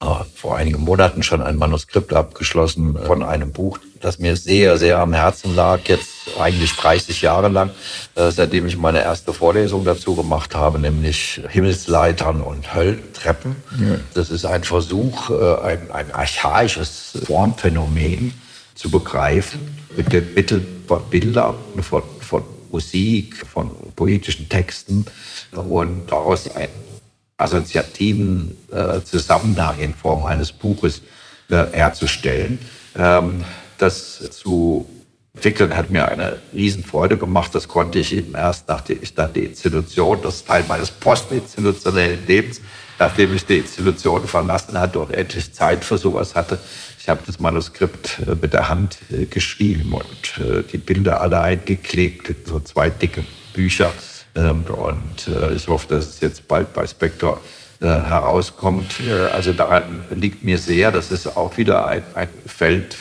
[0.00, 4.98] äh, vor einigen Monaten schon ein Manuskript abgeschlossen von einem Buch, das mir sehr, sehr
[4.98, 5.80] am Herzen lag.
[5.86, 7.70] Jetzt eigentlich 30 Jahre lang,
[8.14, 13.56] äh, seitdem ich meine erste Vorlesung dazu gemacht habe, nämlich Himmelsleitern und Höllentreppen.
[13.80, 13.96] Ja.
[14.14, 18.34] Das ist ein Versuch, äh, ein, ein archaisches Formphänomen
[18.74, 19.60] zu begreifen
[19.96, 25.04] mit den Mitteln von Bildern, von, von Musik, von poetischen Texten
[25.52, 26.72] und daraus einen
[27.36, 31.02] assoziativen äh, Zusammenhang in Form eines Buches
[31.50, 32.58] äh, herzustellen.
[32.96, 33.44] Ähm,
[33.82, 34.88] das zu
[35.34, 37.54] entwickeln hat mir eine Riesenfreude gemacht.
[37.54, 42.60] Das konnte ich eben erst, nachdem ich dann die Institution, das Teil meines postinstitutionellen Lebens,
[42.98, 46.58] nachdem ich die Institution verlassen hatte und endlich Zeit für sowas hatte.
[46.98, 51.40] Ich habe das Manuskript äh, mit der Hand äh, geschrieben und äh, die Bilder alle
[51.40, 53.24] eingeklebt in so zwei dicke
[53.54, 53.92] Bücher.
[54.34, 57.40] Ähm, und ich hoffe, dass es jetzt bald bei Spector
[57.82, 59.00] herauskommt.
[59.32, 62.96] Also daran liegt mir sehr, das ist auch wieder ein, ein Feld,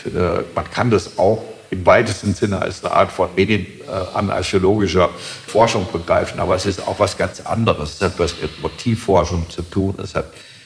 [0.55, 5.09] man kann das auch im weitesten Sinne als eine Art von medienarchäologischer
[5.47, 7.95] Forschung begreifen, aber es ist auch was ganz anderes.
[7.95, 10.25] Es hat was mit Motivforschung zu tun, es hat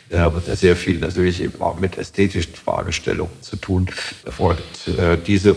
[0.09, 3.87] sehr viel natürlich eben auch mit ästhetischen Fragestellungen zu tun.
[4.37, 4.59] Und
[4.97, 5.55] äh, diese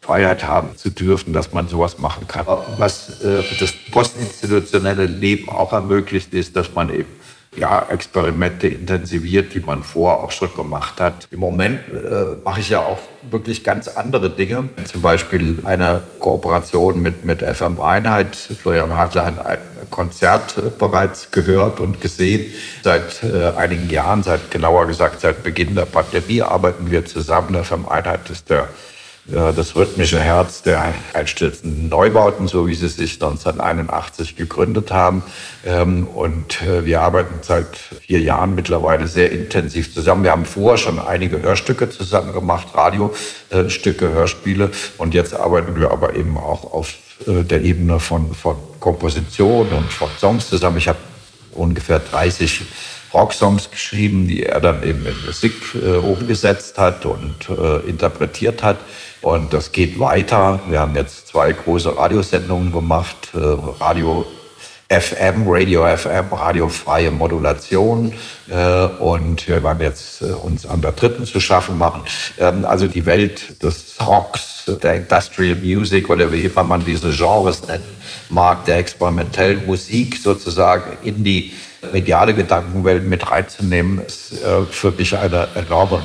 [0.00, 2.46] Freiheit haben zu dürfen, dass man sowas machen kann.
[2.78, 7.08] Was äh, das postinstitutionelle Leben auch ermöglicht, ist, dass man eben
[7.56, 11.26] ja, Experimente intensiviert, die man vorher auch schon gemacht hat.
[11.30, 12.98] Im Moment äh, mache ich ja auch
[13.28, 14.68] wirklich ganz andere Dinge.
[14.84, 18.36] Zum Beispiel eine Kooperation mit, mit FM Einheit.
[18.36, 19.58] Florian Hartler hat ein
[19.90, 22.52] Konzert bereits gehört und gesehen.
[22.82, 27.62] Seit äh, einigen Jahren, seit genauer gesagt seit Beginn der Pandemie, arbeiten wir zusammen.
[27.64, 28.68] FM Einheit ist der
[29.30, 35.22] das rhythmische Herz der einstürzenden Neubauten, so wie sie sich 1981 gegründet haben.
[35.64, 40.24] Ähm, und äh, wir arbeiten seit vier Jahren mittlerweile sehr intensiv zusammen.
[40.24, 44.70] Wir haben vorher schon einige Hörstücke zusammen gemacht, Radiostücke, Hörspiele.
[44.98, 46.94] Und jetzt arbeiten wir aber eben auch auf
[47.26, 50.78] äh, der Ebene von, von Komposition und von Songs zusammen.
[50.78, 50.98] Ich habe
[51.52, 52.62] ungefähr 30
[53.12, 58.78] Rocksongs geschrieben, die er dann eben in Musik äh, umgesetzt hat und äh, interpretiert hat.
[59.22, 60.60] Und das geht weiter.
[60.68, 63.30] Wir haben jetzt zwei große Radiosendungen gemacht.
[63.34, 63.38] Äh,
[63.80, 64.24] Radio
[64.88, 68.14] FM, Radio FM, radiofreie Modulation.
[68.48, 72.02] Äh, und wir werden jetzt äh, uns an der dritten zu schaffen machen.
[72.38, 77.66] Ähm, also die Welt des Rocks, der Industrial Music oder wie immer man diese Genres
[77.66, 77.84] nennen
[78.30, 81.52] mag, der experimentellen Musik sozusagen in die
[81.92, 84.34] mediale Gedankenwelt mit reinzunehmen, ist
[84.70, 86.02] für mich eine enorme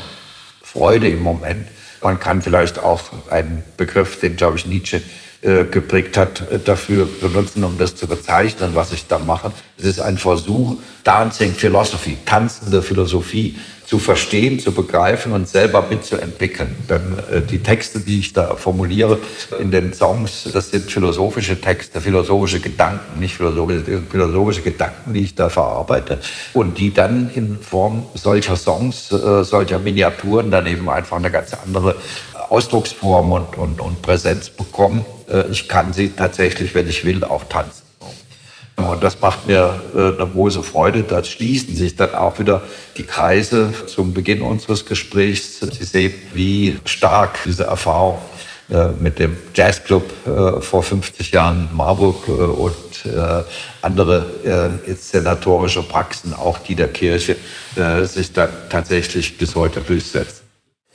[0.64, 1.68] Freude im Moment.
[2.06, 3.02] Man kann vielleicht auch
[3.32, 5.02] einen Begriff, den, glaube ich, Nietzsche
[5.42, 9.52] äh, geprägt hat, äh, dafür benutzen, um das zu bezeichnen, was ich da mache.
[9.80, 16.76] Es ist ein Versuch, Dancing Philosophy, tanzende Philosophie zu verstehen, zu begreifen und selber mitzuentwickeln.
[16.90, 19.20] Denn äh, die Texte, die ich da formuliere
[19.60, 25.36] in den Songs, das sind philosophische Texte, philosophische Gedanken, nicht philosophische, philosophische Gedanken, die ich
[25.36, 26.20] da verarbeite
[26.54, 31.54] und die dann in Form solcher Songs, äh, solcher Miniaturen dann eben einfach eine ganz
[31.54, 31.96] andere
[32.50, 35.06] Ausdrucksform und, und, und Präsenz bekommen.
[35.30, 37.85] Äh, ich kann sie tatsächlich, wenn ich will, auch tanzen.
[38.78, 41.04] Und das macht mir äh, eine große Freude.
[41.04, 42.62] Da schließen sich dann auch wieder
[42.98, 45.60] die Kreise zum Beginn unseres Gesprächs.
[45.60, 48.18] Sie sehen, wie stark diese Erfahrung
[48.70, 52.76] äh, mit dem Jazzclub äh, vor 50 Jahren in Marburg und
[53.84, 54.26] andere
[54.88, 57.36] inszenatorische Praxen, auch die der Kirche,
[58.06, 60.42] sich dann tatsächlich bis heute durchsetzen.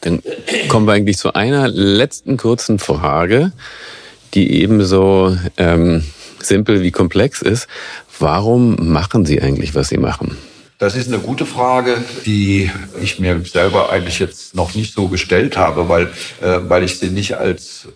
[0.00, 0.20] Dann
[0.66, 3.52] kommen wir eigentlich zu einer letzten kurzen Frage,
[4.34, 6.02] die ebenso ähm,
[6.42, 7.68] simpel wie komplex ist.
[8.18, 10.36] Warum machen Sie eigentlich, was Sie machen?
[10.80, 12.70] Das ist eine gute Frage, die
[13.02, 16.06] ich mir selber eigentlich jetzt noch nicht so gestellt habe, weil,
[16.40, 17.86] äh, weil ich sie nicht als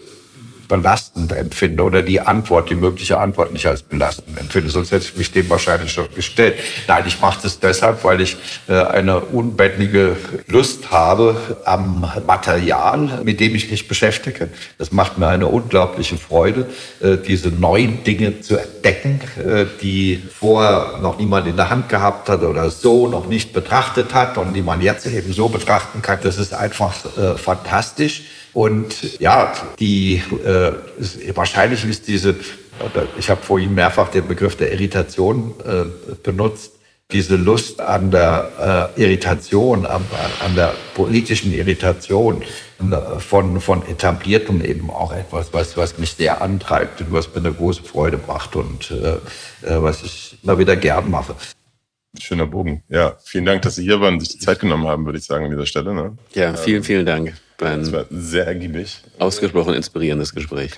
[0.68, 4.70] belastend empfinde oder die Antwort, die mögliche Antwort nicht als belastend empfinde.
[4.70, 6.54] Sonst hätte ich mich dem wahrscheinlich schon gestellt.
[6.88, 8.36] Nein, ich mache das deshalb, weil ich
[8.68, 14.48] äh, eine unbändige Lust habe am Material, mit dem ich mich beschäftige.
[14.78, 16.66] Das macht mir eine unglaubliche Freude,
[17.00, 22.28] äh, diese neuen Dinge zu entdecken, äh, die vorher noch niemand in der Hand gehabt
[22.28, 26.18] hat oder so noch nicht betrachtet hat und die man jetzt eben so betrachten kann.
[26.22, 26.94] Das ist einfach
[27.36, 28.24] fantastisch.
[28.55, 30.72] Und ja, die, äh,
[31.34, 32.36] wahrscheinlich ist diese,
[33.18, 35.84] ich habe vorhin mehrfach den Begriff der Irritation äh,
[36.22, 36.72] benutzt,
[37.11, 40.05] diese Lust an der äh, Irritation, an,
[40.44, 42.42] an, der politischen Irritation
[42.80, 47.40] äh, von, von etabliertem eben auch etwas, was, was mich sehr antreibt und was mir
[47.40, 51.34] eine große Freude macht und äh, äh was ich immer wieder gern mache.
[52.18, 52.82] Schöner Bogen.
[52.88, 55.24] Ja, vielen Dank, dass Sie hier waren und sich die Zeit genommen haben, würde ich
[55.24, 55.92] sagen, an dieser Stelle.
[55.92, 56.16] Ne?
[56.34, 57.34] Ja, vielen, vielen Dank.
[57.59, 59.00] Das war sehr ergiebig.
[59.18, 60.72] Ausgesprochen inspirierendes Gespräch.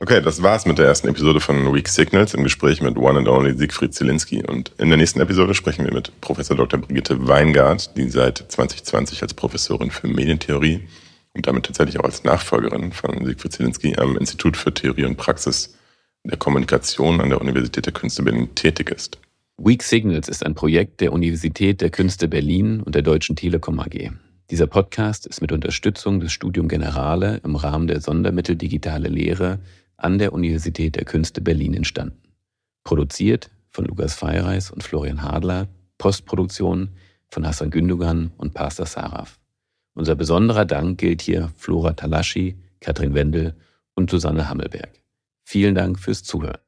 [0.00, 3.26] Okay, das war's mit der ersten Episode von Weak Signals im Gespräch mit One and
[3.26, 4.44] Only Siegfried Zielinski.
[4.46, 6.78] Und in der nächsten Episode sprechen wir mit Professor Dr.
[6.78, 10.82] Brigitte Weingart, die seit 2020 als Professorin für Medientheorie
[11.34, 15.76] und damit tatsächlich auch als Nachfolgerin von Siegfried Zielinski am Institut für Theorie und Praxis
[16.24, 19.18] der Kommunikation an der Universität der Künste Berlin tätig ist.
[19.58, 24.10] Weak Signals ist ein Projekt der Universität der Künste Berlin und der Deutschen Telekom AG.
[24.50, 29.58] Dieser Podcast ist mit Unterstützung des Studium Generale im Rahmen der Sondermittel Digitale Lehre
[29.96, 32.20] an der Universität der Künste Berlin entstanden.
[32.84, 35.68] Produziert von Lukas Feireis und Florian Hadler,
[35.98, 36.90] Postproduktion
[37.28, 39.38] von Hassan Gündogan und Pastor Saraf.
[39.94, 43.54] Unser besonderer Dank gilt hier Flora Talaschi, Katrin Wendel
[43.94, 44.90] und Susanne Hammelberg.
[45.44, 46.63] Vielen Dank fürs Zuhören.